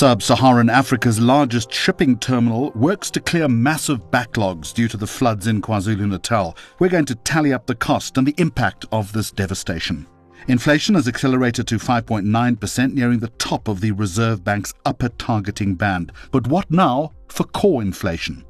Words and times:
Sub 0.00 0.22
Saharan 0.22 0.70
Africa's 0.70 1.20
largest 1.20 1.70
shipping 1.70 2.18
terminal 2.18 2.70
works 2.70 3.10
to 3.10 3.20
clear 3.20 3.48
massive 3.48 4.00
backlogs 4.10 4.72
due 4.72 4.88
to 4.88 4.96
the 4.96 5.06
floods 5.06 5.46
in 5.46 5.60
KwaZulu 5.60 6.08
Natal. 6.08 6.56
We're 6.78 6.88
going 6.88 7.04
to 7.04 7.14
tally 7.16 7.52
up 7.52 7.66
the 7.66 7.74
cost 7.74 8.16
and 8.16 8.26
the 8.26 8.34
impact 8.38 8.86
of 8.92 9.12
this 9.12 9.30
devastation. 9.30 10.06
Inflation 10.48 10.94
has 10.94 11.06
accelerated 11.06 11.68
to 11.68 11.76
5.9%, 11.76 12.94
nearing 12.94 13.18
the 13.18 13.28
top 13.36 13.68
of 13.68 13.82
the 13.82 13.92
Reserve 13.92 14.42
Bank's 14.42 14.72
upper 14.86 15.10
targeting 15.10 15.74
band. 15.74 16.12
But 16.30 16.46
what 16.46 16.70
now 16.70 17.12
for 17.28 17.44
core 17.44 17.82
inflation? 17.82 18.46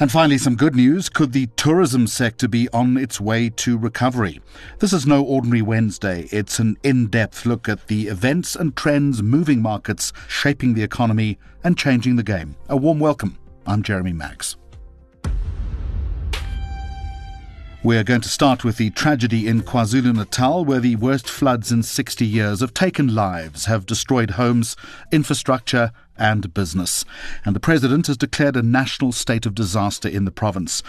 And 0.00 0.12
finally, 0.12 0.38
some 0.38 0.54
good 0.54 0.76
news. 0.76 1.08
Could 1.08 1.32
the 1.32 1.46
tourism 1.56 2.06
sector 2.06 2.46
be 2.46 2.68
on 2.72 2.96
its 2.96 3.20
way 3.20 3.50
to 3.50 3.76
recovery? 3.76 4.40
This 4.78 4.92
is 4.92 5.06
no 5.06 5.24
ordinary 5.24 5.62
Wednesday. 5.62 6.28
It's 6.30 6.60
an 6.60 6.76
in 6.84 7.08
depth 7.08 7.44
look 7.46 7.68
at 7.68 7.88
the 7.88 8.06
events 8.06 8.54
and 8.54 8.76
trends 8.76 9.22
moving 9.22 9.60
markets, 9.60 10.12
shaping 10.28 10.74
the 10.74 10.84
economy, 10.84 11.38
and 11.64 11.76
changing 11.76 12.14
the 12.14 12.22
game. 12.22 12.54
A 12.68 12.76
warm 12.76 13.00
welcome. 13.00 13.38
I'm 13.66 13.82
Jeremy 13.82 14.12
Maggs. 14.12 14.56
We're 17.84 18.02
going 18.02 18.22
to 18.22 18.28
start 18.28 18.64
with 18.64 18.76
the 18.76 18.90
tragedy 18.90 19.46
in 19.46 19.62
KwaZulu 19.62 20.16
Natal, 20.16 20.64
where 20.64 20.80
the 20.80 20.96
worst 20.96 21.30
floods 21.30 21.70
in 21.70 21.84
60 21.84 22.26
years 22.26 22.58
have 22.58 22.74
taken 22.74 23.14
lives, 23.14 23.66
have 23.66 23.86
destroyed 23.86 24.30
homes, 24.30 24.74
infrastructure, 25.12 25.92
and 26.18 26.52
business. 26.52 27.04
And 27.44 27.54
the 27.54 27.60
president 27.60 28.08
has 28.08 28.16
declared 28.16 28.56
a 28.56 28.62
national 28.62 29.12
state 29.12 29.46
of 29.46 29.54
disaster 29.54 30.08
in 30.08 30.24
the 30.24 30.32
province. 30.32 30.82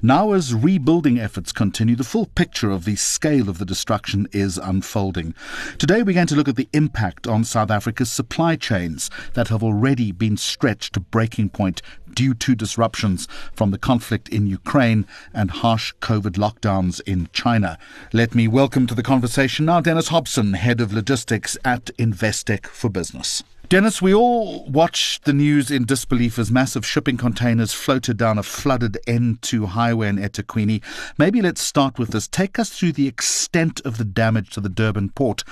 Now, 0.00 0.32
as 0.32 0.54
rebuilding 0.54 1.18
efforts 1.18 1.50
continue, 1.50 1.96
the 1.96 2.04
full 2.04 2.26
picture 2.26 2.70
of 2.70 2.84
the 2.84 2.94
scale 2.94 3.48
of 3.48 3.58
the 3.58 3.64
destruction 3.64 4.28
is 4.30 4.56
unfolding. 4.56 5.34
Today, 5.78 6.04
we're 6.04 6.14
going 6.14 6.28
to 6.28 6.36
look 6.36 6.48
at 6.48 6.54
the 6.54 6.68
impact 6.72 7.26
on 7.26 7.42
South 7.42 7.72
Africa's 7.72 8.12
supply 8.12 8.54
chains 8.54 9.10
that 9.34 9.48
have 9.48 9.64
already 9.64 10.12
been 10.12 10.36
stretched 10.36 10.94
to 10.94 11.00
breaking 11.00 11.48
point 11.48 11.82
due 12.16 12.34
to 12.34 12.56
disruptions 12.56 13.28
from 13.52 13.70
the 13.70 13.78
conflict 13.78 14.28
in 14.28 14.48
Ukraine 14.48 15.06
and 15.32 15.52
harsh 15.52 15.94
COVID 16.00 16.32
lockdowns 16.32 17.00
in 17.06 17.28
China. 17.32 17.78
Let 18.12 18.34
me 18.34 18.48
welcome 18.48 18.88
to 18.88 18.94
the 18.96 19.04
conversation 19.04 19.66
now 19.66 19.80
Dennis 19.80 20.08
Hobson, 20.08 20.54
Head 20.54 20.80
of 20.80 20.92
Logistics 20.92 21.56
at 21.64 21.84
Investec 21.98 22.66
for 22.66 22.90
Business. 22.90 23.44
Dennis, 23.68 24.00
we 24.00 24.14
all 24.14 24.64
watched 24.66 25.24
the 25.24 25.32
news 25.32 25.72
in 25.72 25.86
disbelief 25.86 26.38
as 26.38 26.52
massive 26.52 26.86
shipping 26.86 27.16
containers 27.16 27.72
floated 27.72 28.16
down 28.16 28.38
a 28.38 28.44
flooded 28.44 28.96
N2 29.08 29.66
highway 29.66 30.08
in 30.08 30.18
eThekwini. 30.18 30.80
Maybe 31.18 31.42
let's 31.42 31.60
start 31.60 31.98
with 31.98 32.10
this. 32.10 32.28
Take 32.28 32.60
us 32.60 32.70
through 32.70 32.92
the 32.92 33.08
extent 33.08 33.80
of 33.84 33.98
the 33.98 34.04
damage 34.04 34.50
to 34.50 34.60
the 34.60 34.68
Durban 34.68 35.10
port 35.10 35.42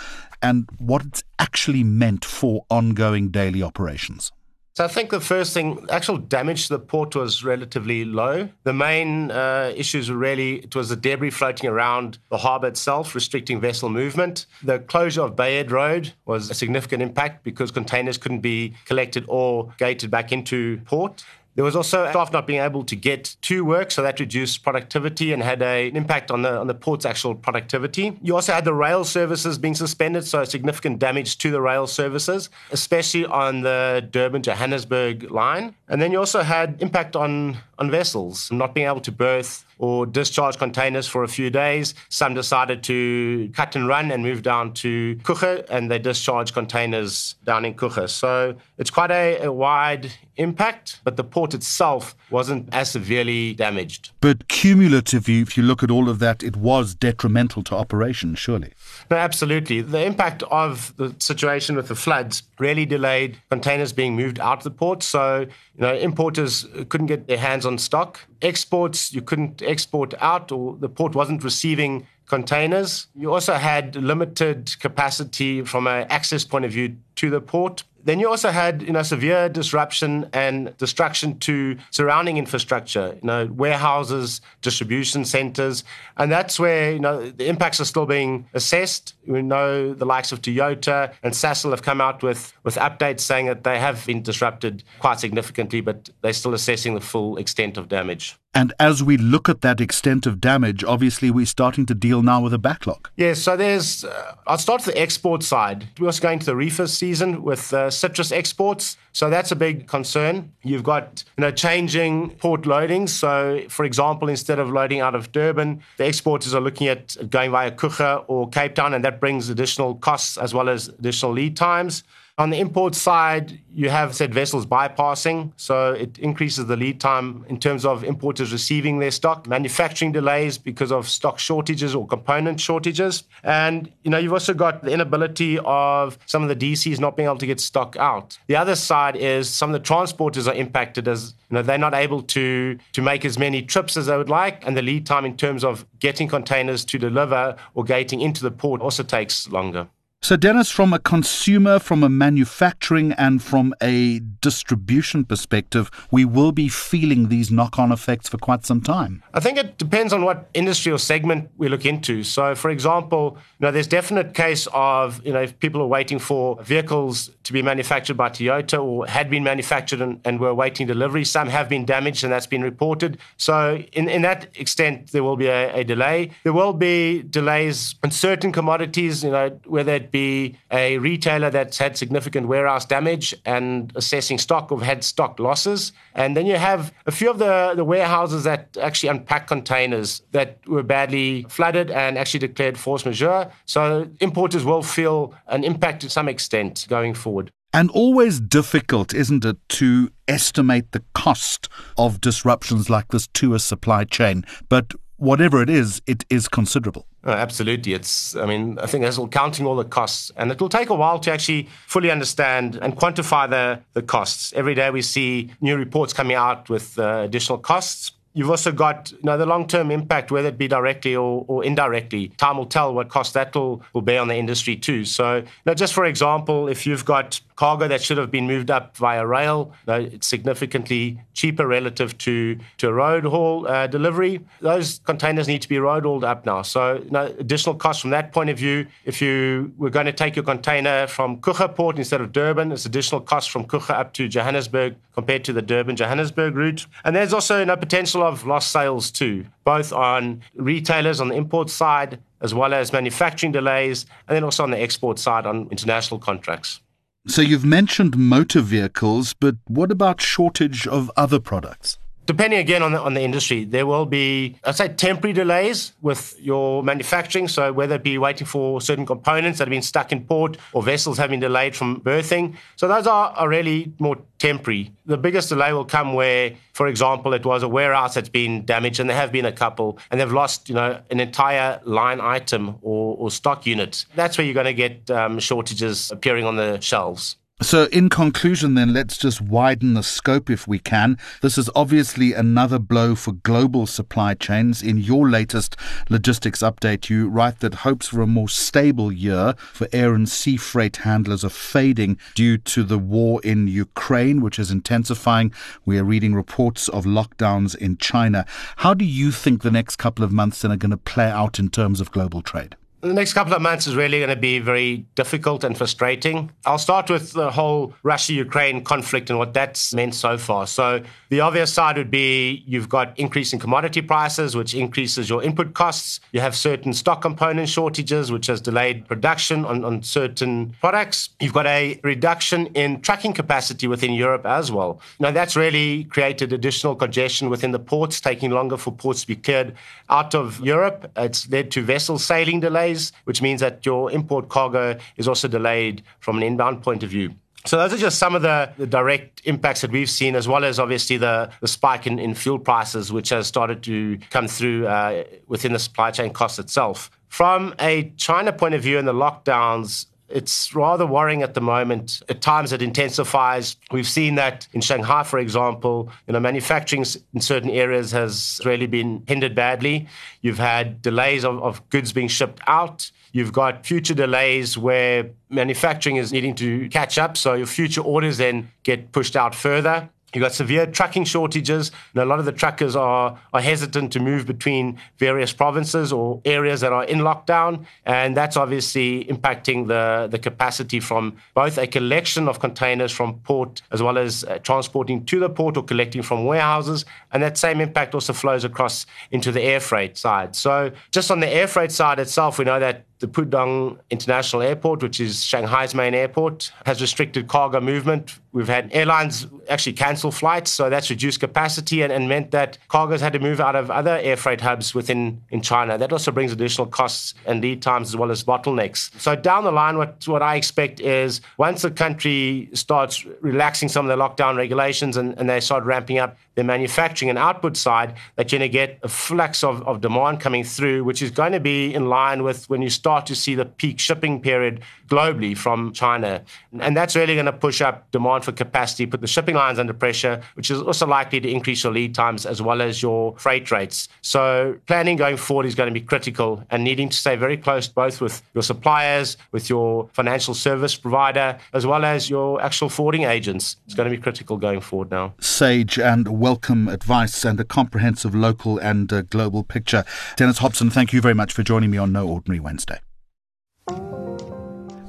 and 0.40 0.68
what 0.78 1.04
it's 1.04 1.24
actually 1.40 1.82
meant 1.82 2.24
for 2.24 2.64
ongoing 2.70 3.30
daily 3.30 3.64
operations. 3.64 4.30
So 4.77 4.84
I 4.84 4.89
think 4.89 5.11
the 5.11 5.20
first 5.20 5.55
thing, 5.55 5.86
actual 5.89 6.17
damage 6.17 6.67
to 6.67 6.72
the 6.72 6.80
port 6.80 7.14
was 7.14 7.44
relatively 7.44 8.05
low. 8.05 8.48
The 8.64 8.72
main 8.72 9.30
uh, 9.30 9.72
issues 9.77 10.11
were 10.11 10.17
really 10.17 10.56
it 10.56 10.75
was 10.75 10.89
the 10.89 10.97
debris 10.97 11.30
floating 11.30 11.70
around 11.70 12.19
the 12.28 12.39
harbour 12.39 12.67
itself, 12.67 13.14
restricting 13.14 13.61
vessel 13.61 13.89
movement. 13.89 14.47
The 14.64 14.80
closure 14.80 15.22
of 15.22 15.36
Bayhead 15.36 15.70
Road 15.70 16.12
was 16.25 16.50
a 16.50 16.55
significant 16.55 17.05
impact 17.05 17.45
because 17.45 17.70
containers 17.70 18.19
couldn't 18.19 18.41
be 18.41 18.75
collected 18.84 19.25
or 19.28 19.72
gated 19.78 20.11
back 20.11 20.33
into 20.33 20.80
port. 20.86 21.25
There 21.55 21.64
was 21.64 21.77
also 21.77 22.10
staff 22.10 22.33
not 22.33 22.47
being 22.47 22.60
able 22.60 22.83
to 22.84 22.97
get 22.97 23.36
to 23.42 23.64
work, 23.64 23.91
so 23.91 24.02
that 24.02 24.19
reduced 24.19 24.62
productivity 24.62 25.33
and 25.33 25.42
had 25.42 25.62
a, 25.62 25.88
an 25.88 25.96
impact 25.96 26.30
on 26.30 26.42
the 26.42 26.58
on 26.58 26.66
the 26.66 26.74
port's 26.74 27.06
actual 27.06 27.34
productivity. 27.34 28.19
You 28.22 28.34
also 28.34 28.52
had 28.52 28.64
the 28.64 28.74
rail 28.74 29.05
services 29.05 29.56
being 29.58 29.74
suspended, 29.74 30.24
so 30.24 30.44
significant 30.44 30.98
damage 30.98 31.38
to 31.38 31.50
the 31.50 31.61
rail 31.61 31.86
services, 31.86 32.50
especially 32.72 33.27
on 33.27 33.62
the 33.62 34.06
Durban 34.11 34.42
Johannesburg 34.42 35.30
line. 35.30 35.74
And 35.88 36.02
then 36.02 36.11
you 36.12 36.19
also 36.19 36.42
had 36.42 36.83
impact 36.83 37.14
on 37.14 37.58
on 37.78 37.90
vessels, 37.90 38.51
not 38.51 38.74
being 38.74 38.86
able 38.86 39.01
to 39.01 39.12
berth 39.12 39.64
or 39.79 40.07
discharge 40.07 40.58
containers 40.58 41.07
for 41.07 41.24
a 41.24 41.29
few 41.29 41.51
days. 41.51 41.95
Some 42.08 42.35
decided 42.35 42.83
to 42.85 43.51
cut 43.55 43.77
and 43.77 43.89
run 43.89 44.11
and 44.11 44.23
move 44.23 44.42
down 44.42 44.73
to 44.74 45.17
Coega, 45.23 45.68
and 45.68 45.90
they 45.90 45.98
discharged 45.98 46.55
containers 46.55 47.35
down 47.45 47.64
in 47.64 47.74
Coega. 47.74 48.08
So 48.08 48.57
it's 48.79 48.90
quite 48.90 49.11
a, 49.11 49.45
a, 49.45 49.52
wide 49.52 50.13
impact, 50.36 51.01
but 51.05 51.17
the 51.17 51.23
port 51.24 51.55
itself 51.55 52.17
wasn't 52.30 52.68
as 52.73 52.90
severely 52.90 53.55
damaged. 53.55 54.11
But 54.20 54.48
cumulatively, 54.48 55.40
if 55.40 55.57
you 55.57 55.63
look 55.63 55.83
at 55.83 55.90
all 55.90 56.08
of 56.08 56.18
that, 56.18 56.42
it 56.42 56.57
was 56.57 56.95
detrimental 56.95 57.63
to 57.64 57.77
operations, 57.77 58.39
surely. 58.39 58.73
No, 59.11 59.17
absolutely. 59.17 59.80
The 59.80 60.05
impact 60.05 60.42
of 60.45 60.95
the 60.96 61.14
situation 61.18 61.77
with 61.77 61.89
the 61.89 61.95
floods 61.95 62.42
really 62.58 62.86
delayed 62.86 63.39
containers 63.51 63.92
being 63.92 64.17
moved 64.17 64.40
out 64.40 64.58
of 64.58 64.64
the 64.64 64.70
port. 64.70 65.02
So, 65.02 65.40
you 65.40 65.80
know, 65.80 65.95
importers 65.95 66.67
couldn't 66.89 67.07
get 67.07 67.27
their 67.27 67.39
hands 67.39 67.64
on 67.67 67.79
stock. 67.79 68.20
Exports, 68.44 69.12
you 69.12 69.22
couldn't 69.22 69.62
export 69.62 70.14
out, 70.20 70.52
or 70.52 70.77
the 70.77 70.88
port 70.88 71.14
wasn't 71.14 71.42
receiving 71.42 72.06
containers. 72.27 73.06
You 73.14 73.32
also 73.32 73.55
had 73.55 73.96
limited 73.96 74.78
capacity 74.80 75.62
from 75.62 75.86
an 75.86 76.06
access 76.10 76.44
point 76.44 76.64
of 76.64 76.70
view 76.72 76.96
to 77.16 77.30
the 77.30 77.40
port. 77.40 77.84
Then 78.04 78.20
you 78.20 78.28
also 78.28 78.50
had, 78.50 78.82
you 78.82 78.92
know, 78.92 79.02
severe 79.02 79.48
disruption 79.48 80.28
and 80.32 80.76
destruction 80.76 81.38
to 81.40 81.76
surrounding 81.90 82.36
infrastructure, 82.36 83.14
you 83.14 83.26
know, 83.26 83.46
warehouses, 83.46 84.40
distribution 84.62 85.24
centers, 85.24 85.84
and 86.16 86.30
that's 86.30 86.60
where, 86.60 86.92
you 86.92 87.00
know, 87.00 87.30
the 87.30 87.48
impacts 87.48 87.80
are 87.80 87.84
still 87.84 88.06
being 88.06 88.46
assessed. 88.54 89.14
We 89.26 89.42
know 89.42 89.94
the 89.94 90.04
likes 90.04 90.32
of 90.32 90.42
Toyota 90.42 91.12
and 91.22 91.32
Sasol 91.34 91.70
have 91.70 91.82
come 91.82 92.00
out 92.00 92.22
with, 92.22 92.52
with 92.62 92.76
updates 92.76 93.20
saying 93.20 93.46
that 93.46 93.64
they 93.64 93.78
have 93.78 94.04
been 94.06 94.22
disrupted 94.22 94.84
quite 95.00 95.18
significantly, 95.18 95.80
but 95.80 96.10
they're 96.20 96.32
still 96.32 96.54
assessing 96.54 96.94
the 96.94 97.00
full 97.00 97.36
extent 97.36 97.76
of 97.76 97.88
damage. 97.88 98.36
And 98.56 98.72
as 98.78 99.02
we 99.02 99.16
look 99.16 99.48
at 99.48 99.62
that 99.62 99.80
extent 99.80 100.26
of 100.26 100.40
damage, 100.40 100.84
obviously 100.84 101.28
we're 101.28 101.44
starting 101.44 101.86
to 101.86 101.94
deal 101.94 102.22
now 102.22 102.40
with 102.40 102.54
a 102.54 102.58
backlog. 102.58 103.08
Yes, 103.16 103.40
so 103.40 103.56
there's, 103.56 104.04
uh, 104.04 104.36
I'll 104.46 104.58
start 104.58 104.86
with 104.86 104.94
the 104.94 105.00
export 105.00 105.42
side. 105.42 105.88
We're 105.98 106.06
also 106.06 106.22
going 106.22 106.38
to 106.38 106.46
the 106.46 106.54
reefer 106.54 106.86
season 106.86 107.42
with 107.42 107.72
uh, 107.74 107.90
citrus 107.94 108.32
exports. 108.32 108.96
So 109.12 109.30
that's 109.30 109.52
a 109.52 109.56
big 109.56 109.86
concern. 109.86 110.52
You've 110.62 110.82
got, 110.82 111.24
you 111.36 111.42
know, 111.42 111.50
changing 111.50 112.30
port 112.36 112.62
loadings. 112.62 113.10
So, 113.10 113.62
for 113.68 113.84
example, 113.84 114.28
instead 114.28 114.58
of 114.58 114.70
loading 114.70 115.00
out 115.00 115.14
of 115.14 115.32
Durban, 115.32 115.82
the 115.96 116.06
exporters 116.06 116.54
are 116.54 116.60
looking 116.60 116.88
at 116.88 117.16
going 117.30 117.50
via 117.50 117.70
Coega 117.70 118.24
or 118.27 118.48
Cape 118.48 118.74
Town, 118.74 118.94
and 118.94 119.04
that 119.04 119.20
brings 119.20 119.48
additional 119.48 119.94
costs 119.94 120.36
as 120.36 120.52
well 120.52 120.68
as 120.68 120.88
additional 120.88 121.33
lead 121.33 121.56
times. 121.56 122.02
On 122.36 122.50
the 122.50 122.58
import 122.58 122.96
side, 122.96 123.61
you 123.72 123.90
have 123.90 124.12
said 124.12 124.34
vessels 124.34 124.67
bypassing, 124.67 125.52
so 125.56 125.92
it 125.92 126.18
increases 126.18 126.67
the 126.67 126.77
lead 126.77 127.00
time 127.00 127.45
in 127.48 127.61
terms 127.61 127.86
of 127.86 128.02
importers 128.02 128.50
receiving 128.50 128.99
their 128.99 129.12
stock, 129.12 129.46
manufacturing 129.46 130.11
delays 130.11 130.58
because 130.58 130.90
of 130.90 131.08
stock 131.08 131.38
shortages 131.38 131.94
or 131.94 132.08
component 132.08 132.58
shortages. 132.58 133.22
And 133.44 133.88
you 134.02 134.11
know, 134.11 134.19
you've 134.19 134.32
also 134.32 134.52
got 134.52 134.82
the 134.82 134.90
inability 134.90 135.61
of 135.64 136.19
some 136.26 136.43
of 136.43 136.49
the 136.49 136.56
DCs 136.56 136.99
not 136.99 137.17
being 137.17 137.28
able 137.28 137.38
to 137.38 137.46
get 137.46 137.61
stock 137.61 137.94
out. 138.00 138.37
The 138.49 138.56
other 138.56 138.75
side 138.75 139.14
is 139.14 139.49
some 139.49 139.72
of 139.72 139.81
the 139.81 139.88
transporters 139.88 140.49
are 140.49 140.55
impacted 140.55 141.06
as 141.06 141.34
you 141.50 141.55
know 141.55 141.62
they're 141.62 141.78
not 141.78 141.94
able 141.94 142.20
to 142.22 142.76
to 142.94 143.02
make 143.02 143.25
as 143.25 143.38
many 143.38 143.62
trips 143.62 143.96
as 143.96 144.06
they 144.06 144.16
would 144.16 144.28
like, 144.28 144.66
and 144.66 144.76
the 144.76 144.82
lead 144.82 145.06
time 145.06 145.25
in 145.25 145.37
terms 145.37 145.62
of 145.62 145.87
getting 146.00 146.26
containers 146.26 146.84
to 146.87 146.99
deliver 146.99 147.55
or 147.75 147.84
gating 147.84 148.20
into 148.20 148.43
the 148.43 148.50
port 148.50 148.81
also 148.81 149.05
takes 149.05 149.49
longer. 149.50 149.87
So, 150.25 150.37
Dennis, 150.37 150.70
from 150.70 150.94
a 150.94 150.99
consumer, 150.99 151.79
from 151.79 152.02
a 152.02 152.08
manufacturing, 152.08 153.12
and 153.12 153.43
from 153.43 153.75
a 153.82 154.20
distribution 154.40 155.26
perspective, 155.26 155.90
we 156.11 156.25
will 156.25 156.50
be 156.50 156.70
feeling 156.70 157.29
these 157.29 157.50
knock 157.50 157.79
on 157.79 157.93
effects 157.93 158.31
for 158.31 158.38
quite 158.38 158.64
some 158.64 158.81
time. 158.81 159.23
I 159.34 159.40
think 159.40 159.58
it 159.58 159.76
depends 159.76 160.14
on 160.14 160.25
what 160.25 160.49
industry 160.55 160.93
or 160.93 160.99
segment 160.99 161.50
we 161.58 161.69
look 161.69 161.84
into. 161.84 162.25
So, 162.25 162.55
for 162.55 162.70
example, 162.70 163.37
you 163.58 163.67
know, 163.67 163.70
there's 163.70 163.87
definite 163.87 164.32
case 164.32 164.67
of, 164.73 165.20
you 165.26 165.34
know, 165.34 165.43
if 165.43 165.58
people 165.58 165.82
are 165.82 165.87
waiting 165.87 166.19
for 166.19 166.58
vehicles 166.62 167.31
to 167.43 167.52
be 167.52 167.60
manufactured 167.60 168.16
by 168.16 168.31
Toyota 168.31 168.82
or 168.82 169.06
had 169.06 169.28
been 169.28 169.44
manufactured 169.44 170.00
and, 170.00 170.22
and 170.25 170.40
were 170.40 170.54
waiting 170.54 170.87
delivery, 170.87 171.26
some 171.26 171.48
have 171.48 171.69
been 171.69 171.84
damaged 171.84 172.25
and 172.25 172.32
that's 172.32 172.46
been 172.46 172.62
reported. 172.62 173.19
So, 173.37 173.76
in, 173.93 174.08
in 174.08 174.22
that 174.22 174.48
extent, 174.54 175.12
there 175.12 175.22
will 175.22 175.37
be 175.37 175.48
a, 175.48 175.81
a 175.81 175.84
delay. 175.84 176.31
There 176.44 176.54
will 176.54 176.72
be 176.72 177.22
delays 177.25 177.96
on 178.02 178.10
certain 178.10 178.52
commodities, 178.52 179.22
you 179.22 179.31
know, 179.31 179.50
whether 179.66 179.93
it 179.93 180.12
be 180.14 180.56
a 180.70 180.96
retailer 180.99 181.50
that's 181.50 181.76
had 181.76 181.96
significant 181.96 182.46
warehouse 182.46 182.84
damage 182.84 183.34
and 183.44 183.93
assessing 183.96 184.38
stock 184.38 184.70
or 184.70 184.81
had 184.81 185.02
stock 185.02 185.40
losses. 185.40 185.93
And 186.14 186.37
then 186.37 186.46
you 186.46 186.55
have 186.55 186.94
a 187.05 187.11
few 187.11 187.28
of 187.28 187.38
the, 187.38 187.72
the 187.75 187.84
warehouses 187.84 188.44
that 188.44 188.76
actually 188.81 189.08
unpack 189.08 189.49
containers 189.49 190.22
that 190.31 190.58
were 190.69 190.84
badly 190.84 191.46
flooded 191.49 191.90
and 191.90 192.16
actually 192.16 192.46
declared 192.46 192.78
force 192.78 193.05
majeure. 193.05 193.50
So 193.66 194.08
importers 194.20 194.64
will 194.64 194.84
feel 194.84 195.34
an 195.49 195.64
impact 195.64 196.02
to 196.02 196.08
some 196.08 196.28
extent 196.28 196.87
going 196.88 197.14
forward. 197.14 197.50
And 197.72 197.90
always 197.90 198.38
difficult, 198.38 199.12
isn't 199.12 199.44
it, 199.44 199.56
to 199.81 200.08
estimate 200.28 200.93
the 200.93 201.02
cost 201.12 201.69
of 201.99 202.20
disruptions 202.20 202.88
like 202.88 203.08
this 203.08 203.26
to 203.34 203.55
a 203.55 203.58
supply 203.58 204.05
chain. 204.05 204.44
But 204.69 204.93
whatever 205.24 205.62
it 205.62 205.70
is, 205.70 206.02
it 206.06 206.24
is 206.28 206.48
considerable. 206.48 207.06
Oh, 207.24 207.32
absolutely. 207.32 207.94
It's, 207.94 208.36
I 208.36 208.46
mean, 208.46 208.78
I 208.78 208.86
think 208.86 209.02
that's 209.04 209.18
all 209.18 209.28
counting 209.28 209.66
all 209.66 209.76
the 209.76 209.84
costs. 209.84 210.30
And 210.36 210.52
it 210.52 210.60
will 210.60 210.68
take 210.68 210.90
a 210.90 210.94
while 210.94 211.18
to 211.20 211.32
actually 211.32 211.68
fully 211.86 212.10
understand 212.10 212.78
and 212.82 212.96
quantify 212.96 213.48
the, 213.48 213.80
the 213.94 214.02
costs. 214.02 214.52
Every 214.52 214.74
day 214.74 214.90
we 214.90 215.02
see 215.02 215.50
new 215.60 215.76
reports 215.76 216.12
coming 216.12 216.36
out 216.36 216.68
with 216.68 216.98
uh, 216.98 217.22
additional 217.24 217.58
costs. 217.58 218.12
You've 218.34 218.50
also 218.50 218.72
got 218.72 219.12
you 219.12 219.19
know, 219.22 219.38
the 219.38 219.46
long 219.46 219.69
term 219.69 219.92
impact, 219.92 220.32
whether 220.32 220.48
it 220.48 220.58
be 220.58 220.66
directly 220.66 221.14
or, 221.14 221.44
or, 221.46 221.64
indirectly. 221.64 222.28
Time 222.36 222.58
will 222.58 222.66
tell 222.66 222.92
what 222.92 223.08
cost 223.08 223.32
that 223.34 223.54
will, 223.54 223.81
will 223.92 224.02
bear 224.02 224.20
on 224.20 224.26
the 224.26 224.34
industry 224.34 224.76
too. 224.76 225.04
So, 225.04 225.36
you 225.36 225.46
know, 225.66 225.75
just 225.75 225.94
for 225.94 226.04
example, 226.04 226.69
if 226.69 226.84
you've 226.84 227.04
got 227.04 227.40
cargo 227.54 227.86
that 227.86 228.02
should 228.02 228.19
have 228.19 228.32
been 228.32 228.48
moved 228.48 228.72
up 228.72 228.96
via 228.96 229.25
rail, 229.25 229.72
you 229.86 229.92
know, 229.92 230.00
it's 230.00 230.26
significantly 230.26 231.20
cheaper 231.32 231.66
relative 231.66 232.19
to, 232.19 232.58
to 232.78 232.92
road 232.92 233.25
haul 233.25 233.69
uh, 233.69 233.86
delivery. 233.86 234.40
Those 234.60 234.98
containers 235.04 235.46
need 235.46 235.62
to 235.62 235.69
be 235.69 235.78
road 235.78 236.02
hauled 236.02 236.25
up 236.25 236.44
now. 236.44 236.62
So, 236.62 236.96
you 236.96 237.10
know, 237.10 237.26
additional 237.38 237.76
costs 237.76 238.02
from 238.02 238.10
that 238.10 238.32
point 238.32 238.50
of 238.50 238.58
view. 238.58 238.86
If 239.04 239.22
you 239.22 239.72
were 239.76 239.90
going 239.90 240.06
to 240.06 240.12
take 240.12 240.34
your 240.34 240.44
container 240.44 241.06
from 241.06 241.36
Coega 241.40 241.72
port 241.72 241.98
instead 241.98 242.20
of 242.20 242.32
Durban, 242.32 242.72
it's 242.72 242.84
additional 242.84 243.20
cost 243.20 243.50
from 243.50 243.64
Coega 243.64 243.90
up 243.90 244.12
to 244.14 244.26
Johannesburg 244.26 244.96
compared 245.12 245.44
to 245.44 245.52
the 245.52 245.62
Durban 245.62 245.94
Johannesburg 245.94 246.56
route. 246.56 246.86
And 247.04 247.14
there's 247.14 247.32
also 247.32 247.60
you 247.60 247.66
know, 247.66 247.76
potential 247.76 248.23
of 248.26 248.46
lost 248.46 248.70
sales 248.72 249.10
too, 249.10 249.46
both 249.64 249.92
on 249.92 250.42
retailers 250.56 251.20
on 251.20 251.28
the 251.28 251.34
import 251.34 251.70
side 251.70 252.18
as 252.40 252.52
well 252.52 252.74
as 252.74 252.92
manufacturing 252.92 253.52
delays, 253.52 254.04
and 254.28 254.36
then 254.36 254.44
also 254.44 254.62
on 254.62 254.70
the 254.70 254.78
export 254.78 255.18
side 255.18 255.46
on 255.46 255.66
international 255.70 256.20
contracts. 256.20 256.80
So 257.26 257.40
you've 257.40 257.64
mentioned 257.64 258.18
motor 258.18 258.60
vehicles, 258.60 259.32
but 259.32 259.56
what 259.66 259.90
about 259.90 260.20
shortage 260.20 260.86
of 260.86 261.10
other 261.16 261.40
products? 261.40 261.98
Depending 262.26 262.58
again 262.58 262.82
on 262.82 262.92
the, 262.92 263.00
on 263.00 263.12
the 263.12 263.20
industry, 263.20 263.64
there 263.64 263.86
will 263.86 264.06
be, 264.06 264.56
I'd 264.64 264.76
say, 264.76 264.88
temporary 264.88 265.34
delays 265.34 265.92
with 266.00 266.34
your 266.40 266.82
manufacturing. 266.82 267.48
So, 267.48 267.72
whether 267.72 267.96
it 267.96 268.02
be 268.02 268.16
waiting 268.16 268.46
for 268.46 268.80
certain 268.80 269.04
components 269.04 269.58
that 269.58 269.68
have 269.68 269.70
been 269.70 269.82
stuck 269.82 270.10
in 270.10 270.24
port 270.24 270.56
or 270.72 270.82
vessels 270.82 271.18
having 271.18 271.40
delayed 271.40 271.76
from 271.76 271.96
berthing. 271.96 272.56
So, 272.76 272.88
those 272.88 273.06
are, 273.06 273.30
are 273.30 273.48
really 273.48 273.92
more 273.98 274.16
temporary. 274.38 274.92
The 275.04 275.18
biggest 275.18 275.50
delay 275.50 275.74
will 275.74 275.84
come 275.84 276.14
where, 276.14 276.54
for 276.72 276.88
example, 276.88 277.34
it 277.34 277.44
was 277.44 277.62
a 277.62 277.68
warehouse 277.68 278.14
that's 278.14 278.30
been 278.30 278.64
damaged, 278.64 279.00
and 279.00 279.10
there 279.10 279.16
have 279.16 279.30
been 279.30 279.44
a 279.44 279.52
couple, 279.52 279.98
and 280.10 280.18
they've 280.18 280.32
lost, 280.32 280.68
you 280.70 280.74
know, 280.74 281.00
an 281.10 281.20
entire 281.20 281.80
line 281.84 282.20
item 282.22 282.76
or, 282.80 283.16
or 283.18 283.30
stock 283.30 283.66
unit. 283.66 284.06
That's 284.14 284.38
where 284.38 284.46
you're 284.46 284.54
going 284.54 284.66
to 284.66 284.72
get 284.74 285.10
um, 285.10 285.38
shortages 285.38 286.10
appearing 286.10 286.46
on 286.46 286.56
the 286.56 286.80
shelves. 286.80 287.36
So, 287.64 287.87
in 287.87 288.11
conclusion, 288.11 288.75
then, 288.75 288.93
let's 288.93 289.16
just 289.16 289.40
widen 289.40 289.94
the 289.94 290.02
scope 290.02 290.50
if 290.50 290.69
we 290.69 290.78
can. 290.78 291.16
This 291.40 291.56
is 291.56 291.70
obviously 291.75 292.34
another 292.34 292.78
blow 292.78 293.14
for 293.14 293.32
global 293.32 293.87
supply 293.87 294.34
chains. 294.34 294.82
In 294.82 294.99
your 294.99 295.31
latest 295.31 295.75
logistics 296.11 296.61
update, 296.61 297.08
you 297.08 297.26
write 297.26 297.61
that 297.61 297.76
hopes 297.76 298.08
for 298.08 298.20
a 298.20 298.26
more 298.26 298.50
stable 298.50 299.11
year 299.11 299.55
for 299.58 299.88
air 299.94 300.12
and 300.12 300.28
sea 300.28 300.58
freight 300.58 300.99
handlers 300.99 301.43
are 301.43 301.49
fading 301.49 302.19
due 302.34 302.58
to 302.58 302.82
the 302.82 302.99
war 302.99 303.40
in 303.43 303.67
Ukraine, 303.67 304.43
which 304.43 304.58
is 304.58 304.70
intensifying. 304.70 305.50
We 305.87 305.99
are 305.99 306.05
reading 306.05 306.34
reports 306.34 306.90
of 306.90 307.06
lockdowns 307.06 307.75
in 307.75 307.96
China. 307.96 308.44
How 308.76 308.93
do 308.93 309.06
you 309.06 309.32
think 309.32 309.62
the 309.62 309.70
next 309.70 309.96
couple 309.96 310.22
of 310.22 310.31
months 310.31 310.67
are 310.67 310.76
going 310.76 310.90
to 310.90 310.99
play 310.99 311.31
out 311.31 311.58
in 311.58 311.70
terms 311.70 312.02
of 312.02 312.12
global 312.12 312.43
trade? 312.43 312.76
The 313.04 313.12
next 313.12 313.34
couple 313.34 313.52
of 313.52 313.60
months 313.60 313.86
is 313.86 313.94
really 313.94 314.16
going 314.16 314.30
to 314.30 314.36
be 314.36 314.60
very 314.60 315.04
difficult 315.14 315.62
and 315.62 315.76
frustrating. 315.76 316.50
I'll 316.64 316.78
start 316.78 317.10
with 317.10 317.34
the 317.34 317.50
whole 317.50 317.92
Russia 318.02 318.32
Ukraine 318.32 318.82
conflict 318.82 319.28
and 319.28 319.38
what 319.38 319.52
that's 319.52 319.92
meant 319.92 320.14
so 320.14 320.38
far. 320.38 320.66
So, 320.66 321.02
the 321.28 321.40
obvious 321.40 321.70
side 321.70 321.98
would 321.98 322.10
be 322.10 322.64
you've 322.66 322.88
got 322.88 323.18
increasing 323.18 323.58
commodity 323.58 324.00
prices, 324.00 324.56
which 324.56 324.72
increases 324.72 325.28
your 325.28 325.42
input 325.42 325.74
costs. 325.74 326.20
You 326.32 326.40
have 326.40 326.56
certain 326.56 326.94
stock 326.94 327.20
component 327.20 327.68
shortages, 327.68 328.32
which 328.32 328.46
has 328.46 328.62
delayed 328.62 329.06
production 329.06 329.66
on, 329.66 329.84
on 329.84 330.02
certain 330.02 330.74
products. 330.80 331.28
You've 331.40 331.52
got 331.52 331.66
a 331.66 332.00
reduction 332.04 332.68
in 332.68 333.02
trucking 333.02 333.34
capacity 333.34 333.86
within 333.86 334.14
Europe 334.14 334.46
as 334.46 334.72
well. 334.72 334.98
Now, 335.20 335.30
that's 335.30 335.56
really 335.56 336.04
created 336.04 336.54
additional 336.54 336.96
congestion 336.96 337.50
within 337.50 337.72
the 337.72 337.78
ports, 337.78 338.18
taking 338.18 338.50
longer 338.50 338.78
for 338.78 338.92
ports 338.92 339.22
to 339.22 339.26
be 339.26 339.36
cleared 339.36 339.74
out 340.08 340.34
of 340.34 340.58
Europe. 340.60 341.10
It's 341.18 341.50
led 341.50 341.70
to 341.72 341.82
vessel 341.82 342.18
sailing 342.18 342.60
delays 342.60 342.94
delays, 342.94 343.12
which 343.25 343.43
means 343.43 343.61
that 343.61 343.85
your 343.85 344.11
import 344.11 344.49
cargo 344.49 344.99
is 345.17 345.29
also 345.29 345.49
delayed 345.49 346.02
from 346.20 346.37
an 346.37 346.43
inbound 346.43 346.82
point 346.82 347.02
of 347.02 347.11
view. 347.11 347.35
So 347.67 347.79
those 347.79 347.94
are 347.94 347.99
just 347.99 348.19
some 348.19 348.35
of 348.35 348.43
the, 348.43 348.70
the 348.76 348.87
direct 348.87 349.41
impacts 349.44 349.81
that 349.81 349.91
we've 349.91 350.11
seen, 350.11 350.37
as 350.37 350.46
well 350.46 350.64
as 350.64 350.79
obviously 350.79 351.17
the, 351.17 351.50
the 351.61 351.69
spike 351.69 352.06
in, 352.06 352.19
in 352.19 352.35
fuel 352.35 352.58
prices, 352.58 353.11
which 353.11 353.31
has 353.31 353.46
started 353.46 353.82
to 353.85 354.19
come 354.31 354.49
through 354.49 354.87
uh, 354.87 355.25
within 355.46 355.73
the 355.73 355.79
supply 355.79 356.11
chain 356.11 356.31
cost 356.31 356.58
itself. 356.58 357.11
From 357.29 357.75
a 357.81 358.12
China 358.17 358.52
point 358.52 358.75
of 358.75 358.82
view 358.82 358.99
and 358.99 359.08
the 359.08 359.14
lockdowns, 359.14 360.06
it's 360.34 360.75
rather 360.75 361.06
worrying 361.06 361.42
at 361.42 361.54
the 361.54 361.60
moment. 361.60 362.20
At 362.28 362.42
times 362.42 362.72
it 362.72 362.82
intensifies. 362.82 363.76
We've 363.92 364.06
seen 364.06 364.34
that 364.34 364.66
in 364.72 364.81
Shanghai, 364.81 365.22
for 365.22 365.38
example, 365.38 366.10
you 366.26 366.32
know, 366.32 366.40
manufacturing 366.40 367.04
in 367.32 367.40
certain 367.40 367.70
areas 367.70 368.10
has 368.10 368.60
really 368.64 368.88
been 368.88 369.22
hindered 369.28 369.54
badly. 369.54 370.08
You've 370.42 370.58
had 370.58 371.00
delays 371.00 371.44
of, 371.44 371.62
of 371.62 371.88
goods 371.88 372.12
being 372.12 372.26
shipped 372.26 372.60
out. 372.66 373.12
You've 373.32 373.52
got 373.52 373.86
future 373.86 374.14
delays 374.14 374.76
where 374.76 375.31
manufacturing 375.50 376.16
is 376.16 376.32
needing 376.32 376.56
to 376.56 376.88
catch 376.88 377.16
up. 377.16 377.36
So 377.36 377.54
your 377.54 377.66
future 377.66 378.00
orders 378.00 378.38
then 378.38 378.72
get 378.82 379.12
pushed 379.12 379.36
out 379.36 379.54
further. 379.54 380.10
You've 380.34 380.42
got 380.42 380.52
severe 380.52 380.86
trucking 380.86 381.25
shortages. 381.25 381.92
And 382.12 382.22
a 382.22 382.26
lot 382.26 382.38
of 382.38 382.44
the 382.44 382.52
truckers 382.52 382.96
are, 382.96 383.38
are 383.52 383.60
hesitant 383.60 384.12
to 384.12 384.20
move 384.20 384.46
between 384.46 384.98
various 385.19 385.52
provinces 385.52 386.12
or 386.12 386.40
areas 386.44 386.81
that 386.81 386.92
are 386.92 387.04
in 387.04 387.19
lockdown. 387.19 387.86
And 388.04 388.36
that's 388.36 388.56
obviously 388.56 389.25
impacting 389.25 389.86
the, 389.86 390.28
the 390.31 390.38
capacity 390.38 391.00
from 391.00 391.36
both 391.54 391.78
a 391.78 391.86
collection 391.86 392.48
of 392.48 392.60
containers 392.60 393.12
from 393.12 393.38
port 393.40 393.82
as 393.90 394.02
well 394.02 394.19
as 394.19 394.44
uh, 394.44 394.58
transporting 394.58 395.25
to 395.26 395.38
the 395.38 395.48
port 395.48 395.76
or 395.76 395.84
collecting 395.84 396.22
from 396.22 396.44
warehouses. 396.44 397.04
And 397.32 397.42
that 397.42 397.56
same 397.56 397.81
impact 397.81 398.14
also 398.14 398.32
flows 398.32 398.64
across 398.64 399.06
into 399.31 399.52
the 399.52 399.62
air 399.62 399.81
freight 399.81 400.19
side. 400.19 400.56
So, 400.56 400.90
just 401.10 401.31
on 401.31 401.40
the 401.40 401.48
air 401.48 401.66
freight 401.66 401.92
side 401.92 402.19
itself, 402.19 402.58
we 402.58 402.64
know 402.64 402.81
that 402.81 403.04
the 403.20 403.28
Pudong 403.28 403.99
International 404.11 404.62
Airport, 404.62 405.02
which 405.02 405.20
is 405.20 405.43
Shanghai's 405.43 405.94
main 405.94 406.14
airport, 406.14 406.72
has 406.84 407.00
restricted 407.00 407.49
cargo 407.49 407.81
movement. 407.81 408.38
We've 408.52 408.69
had 408.69 408.90
airlines 408.93 409.46
actually 409.69 409.94
cancel 409.94 410.31
flights, 410.31 410.70
so 410.70 410.90
that's 410.90 411.11
reduced 411.11 411.40
capacity 411.40 412.02
and, 412.02 412.12
and 412.12 412.28
meant 412.28 412.50
that 412.52 412.78
cargoes 412.88 413.20
had 413.20 413.32
to 413.32 413.38
move 413.38 413.61
out 413.61 413.76
of 413.76 413.90
other 413.90 414.19
air 414.22 414.37
freight 414.37 414.61
hubs 414.61 414.94
within 414.94 415.43
in 415.50 415.61
China. 415.61 415.99
That 415.99 416.12
also 416.12 416.31
brings 416.31 416.52
additional 416.52 416.87
costs 416.87 417.34
and 417.46 417.61
lead 417.61 417.82
times 417.82 418.08
as 418.08 418.16
well 418.16 418.31
as 418.31 418.44
bottlenecks. 418.44 419.11
So 419.20 419.34
down 419.34 419.64
the 419.64 419.72
line, 419.72 419.96
what, 419.96 420.26
what 420.28 420.43
I 420.43 420.56
expect 420.56 421.00
is 421.00 421.41
once 421.56 421.82
the 421.82 421.91
country 421.91 422.69
starts 422.74 423.24
relaxing 423.41 423.88
some 423.88 424.08
of 424.08 424.17
the 424.17 424.22
lockdown 424.22 424.56
regulations 424.56 425.17
and, 425.17 425.36
and 425.38 425.48
they 425.48 425.60
start 425.60 425.84
ramping 425.84 426.19
up 426.19 426.36
their 426.55 426.65
manufacturing 426.65 427.29
and 427.31 427.39
output 427.39 427.77
side, 427.77 428.15
that 428.37 428.51
you're 428.51 428.58
going 428.58 428.70
to 428.70 428.73
get 428.73 428.99
a 429.03 429.08
flux 429.08 429.65
of, 429.65 429.82
of 429.87 430.01
demand 430.01 430.41
coming 430.41 430.65
through, 430.65 431.05
which 431.05 431.23
is 431.23 431.31
going 431.31 431.53
to 431.53 431.61
be 431.61 431.94
in 431.94 432.08
line 432.08 432.43
with 432.43 432.69
when 432.70 432.82
you 432.82 432.91
start 432.91 433.27
to 433.27 433.34
see 433.34 433.55
the 433.55 433.65
peak 433.65 433.99
shipping 433.99 434.41
period 434.41 434.81
globally 435.08 435.56
from 435.56 435.93
China. 435.93 436.43
And 436.81 436.96
that's 436.96 437.15
really 437.15 437.34
going 437.34 437.46
to 437.46 437.53
push 437.53 437.81
up 437.81 438.11
demand 438.11 438.44
for 438.44 438.53
capacity, 438.53 439.06
put 439.06 439.20
the 439.20 439.27
shipping 439.27 439.55
lines 439.55 439.79
under 439.79 439.93
pressure, 439.93 440.41
which 440.55 440.70
is 440.70 440.81
also 440.81 441.06
likely 441.06 441.41
to 441.41 441.49
increase 441.49 441.84
your 441.84 441.93
lead 441.93 442.15
times 442.15 442.46
as 442.46 442.63
well 442.63 442.81
as 442.81 443.03
your 443.03 443.37
freight 443.37 443.70
rates. 443.70 444.08
So 444.23 444.77
planning 444.87 445.17
going 445.17 445.37
forward 445.37 445.67
is 445.67 445.75
going 445.75 445.93
to 445.93 446.01
be 446.01 446.05
critical 446.05 446.65
and 446.70 446.84
needing 446.84 447.08
to 447.08 447.17
stay 447.17 447.37
very 447.37 447.56
close 447.56 447.89
both 447.89 448.20
with 448.20 448.43
your 448.55 448.63
suppliers, 448.63 449.37
with 449.53 449.69
your 449.69 450.08
financial 450.13 450.55
service 450.55 450.94
provider, 450.96 451.58
as 451.73 451.87
well 451.87 452.05
as 452.05 452.31
your 452.31 452.61
actual 452.63 452.89
forwarding 452.89 453.25
agents. 453.25 453.77
It's 453.87 453.94
going 453.94 454.11
to 454.11 454.17
be 454.17 454.20
critical 454.20 454.56
going 454.56 454.81
forward 454.81 455.11
now. 455.11 455.34
Sage 455.41 455.99
and 455.99 456.29
welcome 456.44 456.89
advice 456.89 457.43
and 457.43 457.58
a 457.58 457.65
comprehensive 457.65 458.34
local 458.34 458.77
and 458.77 459.10
uh, 459.10 459.22
global 459.22 459.65
picture. 459.65 460.05
Dennis 460.36 460.58
Hobson, 460.58 460.91
thank 460.91 461.10
you 461.10 461.22
very 461.22 461.32
much 461.32 461.55
for 461.55 461.63
joining 461.63 461.91
me 461.91 461.96
on 461.96 462.13
No 462.13 462.29
Ordinary 462.29 462.60
Wednesday. 462.60 463.01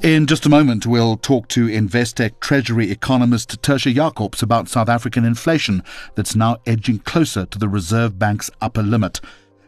In 0.01 0.27
just 0.27 0.46
a 0.46 0.50
moment, 0.50 0.86
we'll 0.86 1.18
talk 1.18 1.50
to 1.50 1.68
Investec 1.68 2.39
Treasury 2.39 2.89
economist 2.89 3.62
Tertia 3.62 3.94
Jacobs 3.94 4.42
about 4.42 4.70
South 4.70 4.88
African 4.88 5.25
inflation 5.25 5.84
that's 6.15 6.38
now 6.38 6.56
edging 6.65 7.00
closer 7.00 7.46
to 7.48 7.60
the 7.60 7.68
Reserve 7.68 8.18
Bank's 8.18 8.50
upper 8.62 8.82
limit. 8.82 9.20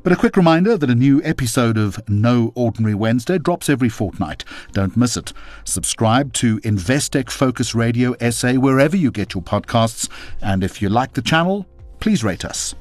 But 0.07 0.13
a 0.13 0.19
quick 0.19 0.37
reminder 0.37 0.77
that 0.77 0.89
a 0.89 0.95
new 0.95 1.21
episode 1.25 1.77
of 1.77 1.99
No 2.07 2.53
Ordinary 2.55 2.95
Wednesday 2.95 3.37
drops 3.37 3.67
every 3.67 3.89
fortnight. 3.89 4.45
Don't 4.71 4.95
miss 4.95 5.17
it. 5.17 5.33
Subscribe 5.65 6.31
to 6.35 6.61
Investec 6.61 7.29
Focus 7.29 7.75
Radio 7.75 8.15
SA 8.29 8.53
wherever 8.53 8.95
you 8.95 9.11
get 9.11 9.33
your 9.33 9.43
podcasts. 9.43 10.07
And 10.41 10.63
if 10.63 10.81
you 10.81 10.87
like 10.87 11.11
the 11.11 11.21
channel, 11.21 11.65
please 11.99 12.23
rate 12.23 12.45
us. 12.45 12.73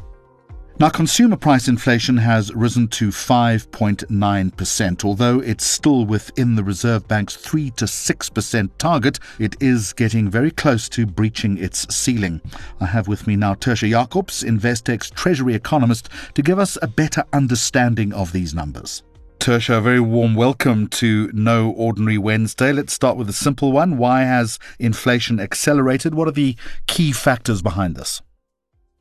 Now, 0.78 0.90
consumer 0.90 1.36
price 1.36 1.68
inflation 1.68 2.18
has 2.18 2.52
risen 2.52 2.88
to 2.88 3.08
5.9%. 3.08 5.04
Although 5.06 5.40
it's 5.40 5.64
still 5.64 6.04
within 6.04 6.54
the 6.54 6.62
Reserve 6.62 7.08
Bank's 7.08 7.34
3 7.34 7.70
to 7.70 7.86
6% 7.86 8.70
target, 8.76 9.18
it 9.38 9.56
is 9.58 9.94
getting 9.94 10.28
very 10.28 10.50
close 10.50 10.90
to 10.90 11.06
breaching 11.06 11.56
its 11.56 11.86
ceiling. 11.94 12.42
I 12.78 12.84
have 12.84 13.08
with 13.08 13.26
me 13.26 13.36
now 13.36 13.54
Tertia 13.54 13.88
Jacobs, 13.88 14.42
Investec's 14.42 15.08
Treasury 15.08 15.54
economist, 15.54 16.10
to 16.34 16.42
give 16.42 16.58
us 16.58 16.76
a 16.82 16.88
better 16.88 17.24
understanding 17.32 18.12
of 18.12 18.32
these 18.32 18.52
numbers. 18.52 19.02
Tertia, 19.38 19.78
a 19.78 19.80
very 19.80 20.00
warm 20.00 20.34
welcome 20.34 20.88
to 20.88 21.30
No 21.32 21.70
Ordinary 21.70 22.18
Wednesday. 22.18 22.74
Let's 22.74 22.92
start 22.92 23.16
with 23.16 23.30
a 23.30 23.32
simple 23.32 23.72
one. 23.72 23.96
Why 23.96 24.24
has 24.24 24.58
inflation 24.78 25.40
accelerated? 25.40 26.14
What 26.14 26.28
are 26.28 26.32
the 26.32 26.54
key 26.86 27.12
factors 27.12 27.62
behind 27.62 27.96
this? 27.96 28.20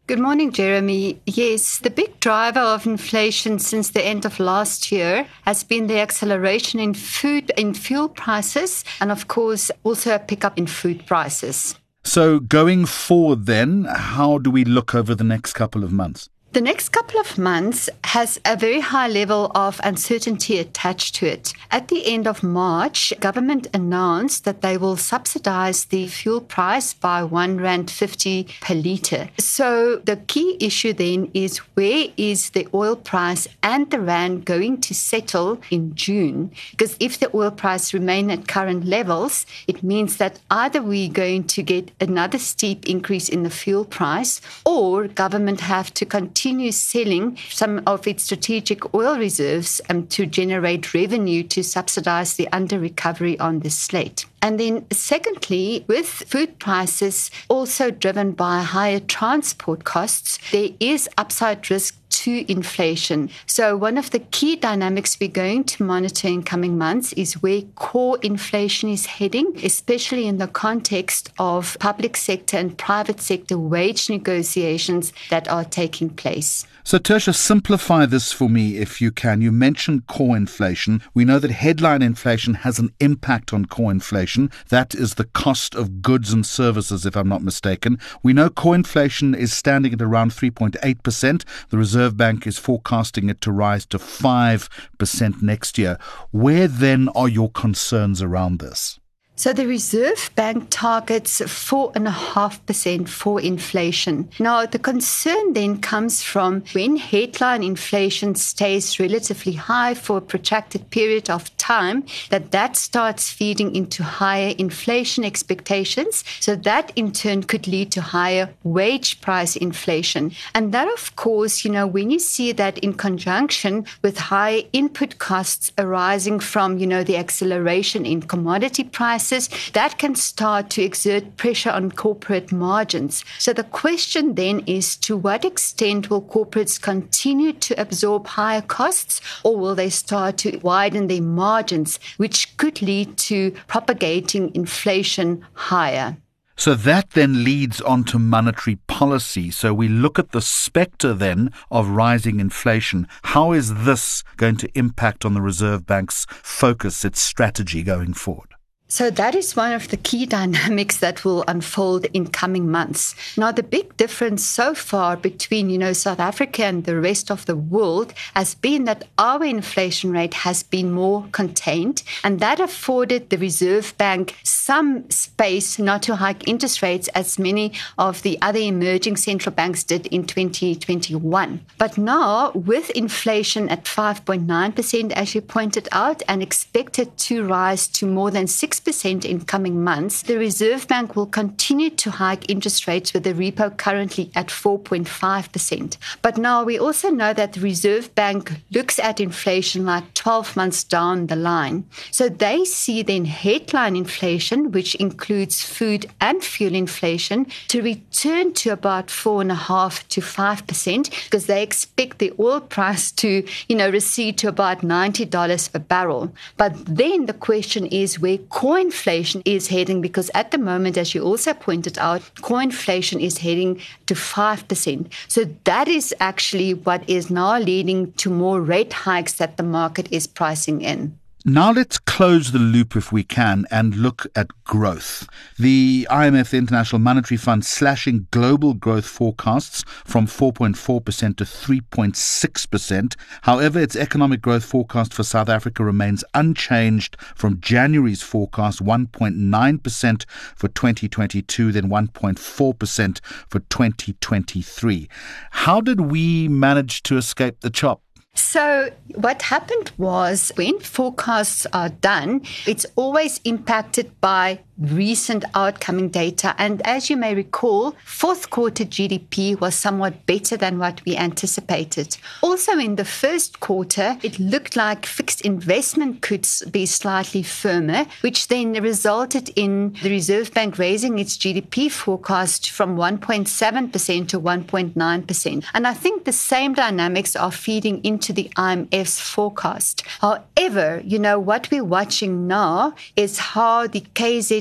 Good 0.08 0.20
morning, 0.20 0.52
Jeremy. 0.52 1.20
Yes, 1.26 1.80
the 1.80 1.90
big 1.90 2.20
driver 2.20 2.60
of 2.60 2.86
inflation 2.86 3.58
since 3.58 3.90
the 3.90 4.06
end 4.06 4.24
of 4.24 4.40
last 4.40 4.92
year 4.92 5.26
has 5.46 5.64
been 5.64 5.88
the 5.88 5.98
acceleration 5.98 6.80
in 6.80 6.94
food 6.94 7.52
and 7.58 7.76
fuel 7.76 8.10
prices, 8.10 8.84
and 9.02 9.12
of 9.12 9.28
course, 9.28 9.72
also 9.84 10.14
a 10.14 10.20
pickup 10.20 10.60
in 10.60 10.68
food 10.68 11.08
prices. 11.08 11.74
So, 12.04 12.40
going 12.40 12.86
forward, 12.86 13.48
then, 13.48 13.86
how 13.86 14.38
do 14.38 14.52
we 14.52 14.64
look 14.64 14.94
over 14.94 15.16
the 15.16 15.24
next 15.24 15.54
couple 15.54 15.84
of 15.84 15.92
months? 15.92 16.30
The 16.56 16.62
next 16.62 16.94
couple 16.94 17.20
of 17.20 17.38
months 17.38 17.90
has 18.06 18.40
a 18.46 18.56
very 18.56 18.80
high 18.80 19.10
level 19.10 19.52
of 19.54 19.82
uncertainty 19.84 20.58
attached 20.58 21.14
to 21.16 21.26
it. 21.26 21.54
At 21.70 21.90
the 21.90 22.06
end 22.06 22.30
of 22.30 22.44
March, 22.44 23.12
government 23.20 23.68
announced 23.74 24.46
that 24.46 24.62
they 24.62 24.78
will 24.78 24.96
subsidize 24.96 25.84
the 25.84 26.08
fuel 26.08 26.40
price 26.40 26.94
by 26.94 27.24
1 27.24 27.58
rand 27.58 27.92
50 27.92 28.48
per 28.62 28.74
liter. 28.74 29.28
So 29.38 29.98
the 29.98 30.16
key 30.16 30.56
issue 30.62 30.94
then 30.94 31.30
is 31.34 31.58
where 31.76 32.08
is 32.16 32.52
the 32.52 32.70
oil 32.74 32.96
price 32.96 33.50
and 33.62 33.92
the 33.92 34.00
rand 34.00 34.46
going 34.46 34.80
to 34.80 34.94
settle 34.94 35.60
in 35.70 35.94
June? 35.94 36.52
Because 36.72 36.96
if 37.02 37.20
the 37.20 37.36
oil 37.36 37.52
price 37.52 37.94
remain 37.94 38.32
at 38.32 38.48
current 38.48 38.86
levels, 38.86 39.46
it 39.68 39.84
means 39.84 40.16
that 40.18 40.40
either 40.50 40.82
we're 40.82 41.12
going 41.12 41.44
to 41.48 41.62
get 41.62 41.92
another 42.00 42.38
steep 42.40 42.88
increase 42.88 43.28
in 43.28 43.44
the 43.44 43.50
fuel 43.50 43.84
price 43.84 44.40
or 44.66 45.10
government 45.10 45.60
have 45.60 45.94
to 45.96 46.06
continue 46.06 46.45
continue 46.46 46.72
selling 46.72 47.36
some 47.50 47.82
of 47.88 48.06
its 48.06 48.26
strategic 48.26 48.94
oil 48.94 49.18
reserves 49.18 49.82
um, 49.90 50.06
to 50.06 50.28
generate 50.28 50.94
revenue 50.94 51.42
to 51.42 51.64
subsidize 51.64 52.36
the 52.36 52.48
under 52.52 52.80
recovery 52.80 53.40
on 53.40 53.62
the 53.62 53.70
slate. 53.72 54.28
And 54.44 54.60
then, 54.60 54.86
secondly, 54.92 55.86
with 55.88 56.06
food 56.06 56.60
prices 56.60 57.32
also 57.50 57.90
driven 57.90 58.34
by 58.34 58.62
higher 58.62 59.00
transport 59.00 59.86
costs, 59.86 60.38
there 60.52 60.70
is 60.80 61.10
upside 61.18 61.68
risk 61.72 61.98
to 62.26 62.52
inflation. 62.52 63.30
So, 63.46 63.78
one 63.78 64.00
of 64.00 64.10
the 64.10 64.18
key 64.18 64.56
dynamics 64.56 65.20
we're 65.22 65.30
going 65.30 65.64
to 65.66 65.84
monitor 65.84 66.28
in 66.28 66.42
coming 66.42 66.76
months 66.76 67.14
is 67.14 67.34
where 67.44 67.62
core 67.76 68.18
inflation 68.24 68.90
is 68.90 69.06
heading, 69.06 69.54
especially 69.64 70.26
in 70.26 70.40
the 70.40 70.48
context 70.48 71.32
of 71.38 71.78
public 71.80 72.18
sector 72.18 72.58
and 72.58 72.76
private 72.80 73.22
sector 73.22 73.60
wage 73.60 74.10
negotiations 74.10 75.14
that 75.30 75.48
are 75.48 75.66
taking 75.66 76.10
place. 76.10 76.66
So, 76.88 77.00
Tertia, 77.00 77.34
simplify 77.34 78.06
this 78.06 78.32
for 78.32 78.48
me 78.48 78.78
if 78.78 79.02
you 79.02 79.12
can. 79.12 79.42
You 79.42 79.52
mentioned 79.52 80.06
core 80.06 80.38
inflation. 80.38 81.02
We 81.16 81.26
know 81.26 81.40
that 81.40 81.50
headline 81.50 82.04
inflation 82.04 82.54
has 82.66 82.78
an 82.78 82.94
impact 83.00 83.54
on 83.54 83.66
core 83.66 83.90
inflation. 83.90 84.52
That 84.70 84.94
is 84.94 85.16
the 85.16 85.24
cost 85.24 85.74
of 85.74 86.04
goods 86.04 86.32
and 86.32 86.46
services, 86.46 87.04
if 87.04 87.16
I'm 87.16 87.28
not 87.28 87.42
mistaken. 87.42 87.98
We 88.22 88.34
know 88.34 88.52
core 88.52 88.76
inflation 88.76 89.34
is 89.34 89.52
standing 89.52 89.94
at 89.94 90.02
around 90.02 90.30
3.8%. 90.30 91.44
The 91.70 91.78
Reserve 91.78 92.15
Bank 92.18 92.48
is 92.48 92.58
forecasting 92.58 93.30
it 93.30 93.42
to 93.42 93.52
rise 93.52 93.86
to 93.88 93.98
5% 93.98 95.42
next 95.42 95.78
year. 95.78 95.98
Where 96.32 96.68
then 96.68 97.10
are 97.16 97.30
your 97.30 97.50
concerns 97.52 98.22
around 98.22 98.60
this? 98.60 99.00
So 99.38 99.52
the 99.52 99.68
Reserve 99.68 100.32
Bank 100.36 100.68
targets 100.70 101.42
4.5% 101.42 103.10
for 103.10 103.42
inflation. 103.42 104.30
Now, 104.40 104.66
the 104.66 104.80
concern 104.80 105.52
then 105.52 105.82
comes 105.82 106.24
from 106.24 106.64
when 106.72 106.96
headline 106.96 107.62
inflation 107.62 108.36
stays 108.36 108.98
relatively 108.98 109.52
high 109.52 109.94
for 109.94 110.18
a 110.18 110.22
protracted 110.22 110.90
period 110.90 111.30
of 111.30 111.56
time, 111.58 112.06
that 112.30 112.52
that 112.52 112.78
starts 112.78 113.30
feeding 113.30 113.76
into 113.76 114.04
higher 114.04 114.56
inflation 114.58 115.26
expectations. 115.26 116.24
So 116.40 116.56
that 116.56 116.94
in 116.96 117.12
turn 117.12 117.44
could 117.44 117.68
lead 117.68 117.92
to 117.92 118.02
higher 118.02 118.54
wage 118.64 119.20
price 119.20 119.58
inflation. 119.58 120.32
And 120.54 120.72
that, 120.72 120.88
of 120.88 121.14
course, 121.18 121.66
you 121.66 121.72
know, 121.72 121.86
when 121.86 122.10
you 122.10 122.20
see 122.20 122.54
that 122.54 122.78
in 122.78 122.94
conjunction 122.94 123.86
with 124.02 124.18
high 124.18 124.64
input 124.72 125.18
costs 125.18 125.74
arising 125.78 126.40
from, 126.40 126.78
you 126.78 126.88
know, 126.88 127.04
the 127.04 127.18
acceleration 127.18 128.06
in 128.06 128.22
commodity 128.22 128.86
prices, 128.86 129.25
that 129.30 129.98
can 129.98 130.16
start 130.16 130.70
to 130.72 130.84
exert 130.84 131.38
pressure 131.38 131.72
on 131.72 131.92
corporate 131.92 132.52
margins. 132.52 133.24
So 133.40 133.54
the 133.54 133.64
question 133.64 134.36
then 134.36 134.60
is 134.68 134.96
to 134.98 135.18
what 135.18 135.46
extent 135.46 136.10
will 136.10 136.22
corporates 136.22 136.82
continue 136.82 137.54
to 137.54 137.80
absorb 137.80 138.28
higher 138.28 138.62
costs 138.62 139.22
or 139.44 139.58
will 139.58 139.76
they 139.76 139.90
start 139.90 140.38
to 140.40 140.58
widen 140.58 141.08
their 141.08 141.22
margins, 141.22 142.00
which 142.18 142.56
could 142.58 142.82
lead 142.82 143.18
to 143.18 143.52
propagating 143.68 144.54
inflation 144.56 145.46
higher? 145.54 146.18
So 146.58 146.74
that 146.74 147.12
then 147.12 147.44
leads 147.44 147.82
on 147.82 148.06
to 148.06 148.18
monetary 148.18 148.78
policy. 148.88 149.52
So 149.52 149.74
we 149.74 149.90
look 149.90 150.18
at 150.18 150.32
the 150.32 150.42
spectre 150.42 151.14
then 151.14 151.52
of 151.70 151.90
rising 151.90 152.40
inflation. 152.40 153.08
How 153.24 153.52
is 153.52 153.84
this 153.84 154.24
going 154.38 154.56
to 154.58 154.70
impact 154.74 155.26
on 155.26 155.34
the 155.34 155.42
Reserve 155.42 155.86
Bank's 155.86 156.26
focus, 156.30 157.04
its 157.04 157.20
strategy 157.20 157.84
going 157.84 158.14
forward? 158.14 158.55
So 158.88 159.10
that 159.10 159.34
is 159.34 159.56
one 159.56 159.74
of 159.74 159.90
the 159.90 159.98
key 159.98 160.26
dynamics 160.38 160.98
that 160.98 161.26
will 161.26 161.44
unfold 161.48 162.06
in 162.14 162.28
coming 162.28 162.70
months. 162.70 163.16
Now 163.36 163.52
the 163.52 163.64
big 163.64 163.98
difference 163.98 164.46
so 164.46 164.76
far 164.76 165.18
between, 165.18 165.72
you 165.72 165.80
know, 165.80 165.94
South 165.94 166.20
Africa 166.20 166.66
and 166.66 166.84
the 166.84 167.00
rest 167.00 167.32
of 167.32 167.48
the 167.48 167.56
world 167.56 168.14
has 168.36 168.54
been 168.54 168.86
that 168.86 169.08
our 169.18 169.44
inflation 169.44 170.12
rate 170.12 170.36
has 170.36 170.62
been 170.62 170.92
more 170.92 171.26
contained 171.32 172.04
and 172.24 172.40
that 172.40 172.60
afforded 172.60 173.30
the 173.30 173.40
Reserve 173.40 173.98
Bank 173.98 174.36
some 174.44 175.10
space 175.10 175.80
not 175.80 176.04
to 176.04 176.18
hike 176.18 176.48
interest 176.48 176.84
rates 176.84 177.08
as 177.10 177.40
many 177.40 177.74
of 177.98 178.22
the 178.22 178.40
other 178.42 178.60
emerging 178.60 179.18
central 179.18 179.54
banks 179.54 179.84
did 179.84 180.06
in 180.08 180.26
2021. 180.26 181.66
But 181.80 181.98
now 181.98 182.52
with 182.52 182.92
inflation 182.92 183.68
at 183.70 183.86
5.9% 183.86 185.12
as 185.12 185.34
you 185.34 185.42
pointed 185.42 185.90
out 185.92 186.22
and 186.28 186.44
expected 186.44 187.18
to 187.18 187.44
rise 187.44 187.88
to 187.88 188.06
more 188.06 188.30
than 188.30 188.46
6 188.46 188.75
6% 188.76 189.26
in 189.26 189.46
coming 189.46 189.84
months, 189.84 190.24
the 190.24 190.38
Reserve 190.38 190.88
Bank 190.88 191.16
will 191.16 191.26
continue 191.28 191.90
to 191.92 192.12
hike 192.12 192.50
interest 192.50 192.88
rates 192.88 193.14
with 193.14 193.24
the 193.24 193.34
repo 193.34 193.76
currently 193.78 194.32
at 194.36 194.48
4.5%. 194.48 195.98
But 196.22 196.38
now 196.38 196.64
we 196.64 196.78
also 196.78 197.10
know 197.10 197.34
that 197.34 197.54
the 197.54 197.62
Reserve 197.62 198.14
Bank 198.16 198.52
looks 198.72 199.00
at 199.00 199.20
inflation 199.20 199.86
like 199.86 200.14
12 200.14 200.56
months 200.56 200.84
down 200.84 201.28
the 201.28 201.36
line. 201.36 201.86
So 202.12 202.28
they 202.30 202.66
see 202.66 203.02
then 203.02 203.26
headline 203.26 203.96
inflation, 203.96 204.72
which 204.72 204.96
includes 204.96 205.64
food 205.64 206.08
and 206.20 206.44
fuel 206.44 206.76
inflation, 206.76 207.48
to 207.70 207.82
return 207.82 208.54
to 208.54 208.72
about 208.72 209.08
4.5 209.08 210.08
to 210.10 210.22
5% 210.22 211.24
because 211.26 211.46
they 211.46 211.64
expect 211.64 212.20
the 212.20 212.34
oil 212.40 212.60
price 212.60 213.12
to, 213.14 213.46
you 213.68 213.76
know, 213.76 213.90
recede 213.90 214.38
to 214.40 214.48
about 214.48 214.82
$90 214.82 215.70
a 215.74 215.80
barrel. 215.80 216.34
But 216.58 216.74
then 216.86 217.26
the 217.26 217.34
question 217.34 217.86
is 217.86 218.20
where 218.20 218.38
core 218.66 218.80
inflation 218.80 219.44
is 219.46 219.68
heading 219.68 220.02
because 220.02 220.32
at 220.34 220.50
the 220.50 220.58
moment, 220.58 220.98
as 220.98 221.14
you 221.14 221.22
also 221.22 221.54
pointed 221.54 222.00
out, 222.00 222.24
core 222.42 222.64
inflation 222.64 223.20
is 223.20 223.38
heading 223.38 223.80
to 224.08 224.16
5%. 224.16 225.12
So 225.28 225.44
that 225.66 225.88
is 225.88 226.16
actually 226.20 226.74
what 226.74 227.08
is 227.08 227.30
now 227.30 227.60
leading 227.60 228.12
to 228.14 228.32
more 228.32 228.60
rate 228.60 228.92
hikes 228.92 229.34
that 229.34 229.58
the 229.58 229.62
market 229.62 230.12
is 230.12 230.26
pricing 230.26 230.82
in. 230.82 231.16
Now 231.48 231.72
let's 231.72 232.00
close 232.00 232.52
the 232.52 232.58
loop 232.58 232.96
if 232.96 233.12
we 233.12 233.24
can 233.24 233.68
and 233.70 233.98
look 233.98 234.26
at 234.36 234.48
growth. 234.64 235.30
The 235.60 236.08
IMF, 236.10 236.50
the 236.50 236.58
International 236.58 236.98
Monetary 236.98 237.38
Fund, 237.38 237.64
slashing 237.64 238.26
global 238.32 238.74
growth 238.74 239.06
forecasts 239.06 239.84
from 240.06 240.26
4.4% 240.26 241.38
to 241.38 241.44
3.6%. 241.44 243.16
However, 243.44 243.80
its 243.80 243.96
economic 243.96 244.42
growth 244.42 244.66
forecast 244.66 245.14
for 245.14 245.22
South 245.22 245.48
Africa 245.48 245.84
remains 245.84 246.24
unchanged 246.34 247.16
from 247.36 247.62
January's 247.62 248.24
forecast 248.24 248.84
1.9% 248.84 250.26
for 250.56 250.68
2022, 250.70 251.72
then 251.72 251.90
1.4% 251.90 253.20
for 253.48 253.60
2023. 253.60 255.10
How 255.52 255.80
did 255.80 256.02
we 256.02 256.48
manage 256.48 257.04
to 257.04 257.18
escape 257.18 257.62
the 257.62 257.70
chop? 257.70 258.02
So, 258.36 258.90
what 259.16 259.42
happened 259.42 259.92
was 259.98 260.52
when 260.56 260.80
forecasts 260.80 261.66
are 261.72 261.90
done, 261.90 262.42
it's 262.68 262.86
always 262.96 263.40
impacted 263.46 264.12
by 264.20 264.60
recent 264.78 265.46
outcoming 265.54 266.10
data. 266.10 266.56
And 266.58 266.82
as 266.86 267.10
you 267.10 267.18
may 267.18 267.34
recall, 267.34 267.96
fourth 268.04 268.50
quarter 268.50 268.84
GDP 268.84 269.60
was 269.60 269.76
somewhat 269.76 270.26
better 270.26 270.58
than 270.58 270.80
what 270.80 271.02
we 271.06 271.16
anticipated. 271.16 272.18
Also, 272.42 272.78
in 272.78 272.96
the 272.96 273.06
first 273.06 273.60
quarter, 273.60 274.18
it 274.22 274.40
looked 274.40 274.76
like 274.76 275.06
fixed 275.06 275.42
investment 275.42 276.22
could 276.22 276.48
be 276.72 276.86
slightly 276.86 277.44
firmer, 277.44 278.06
which 278.22 278.48
then 278.48 278.74
resulted 278.74 279.50
in 279.56 279.96
the 280.04 280.10
Reserve 280.10 280.54
Bank 280.54 280.78
raising 280.78 281.20
its 281.20 281.38
GDP 281.38 281.92
forecast 281.92 282.70
from 282.70 282.98
1.7% 282.98 284.28
to 284.28 284.40
1.9%. 284.40 285.66
And 285.74 285.88
I 285.88 285.94
think 285.94 286.26
the 286.26 286.32
same 286.32 286.74
dynamics 286.74 287.36
are 287.36 287.52
feeding 287.52 288.04
into 288.04 288.34
the 288.34 288.50
IMF's 288.58 289.20
forecast. 289.20 290.04
However, 290.20 291.02
you 291.04 291.20
know, 291.20 291.40
what 291.40 291.70
we're 291.72 291.84
watching 291.84 292.48
now 292.48 292.94
is 293.16 293.38
how 293.40 293.88
the 293.88 294.02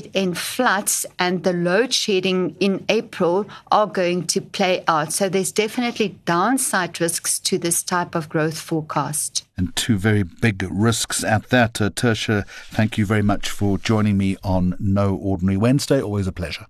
KZN 0.05 0.37
floods 0.37 1.05
and 1.19 1.43
the 1.43 1.53
load 1.53 1.93
shedding 1.93 2.55
in 2.59 2.85
April 2.89 3.47
are 3.71 3.87
going 3.87 4.27
to 4.27 4.41
play 4.41 4.83
out. 4.87 5.13
So 5.13 5.29
there's 5.29 5.51
definitely 5.51 6.19
downside 6.25 6.99
risks 6.99 7.39
to 7.39 7.57
this 7.57 7.83
type 7.83 8.15
of 8.15 8.29
growth 8.29 8.59
forecast. 8.59 9.45
And 9.57 9.75
two 9.75 9.97
very 9.97 10.23
big 10.23 10.67
risks 10.69 11.23
at 11.23 11.49
that. 11.49 11.81
Uh, 11.81 11.89
Tertia, 11.89 12.45
thank 12.47 12.97
you 12.97 13.05
very 13.05 13.21
much 13.21 13.49
for 13.49 13.77
joining 13.77 14.17
me 14.17 14.37
on 14.43 14.75
No 14.79 15.15
Ordinary 15.15 15.57
Wednesday. 15.57 16.01
Always 16.01 16.27
a 16.27 16.31
pleasure. 16.31 16.67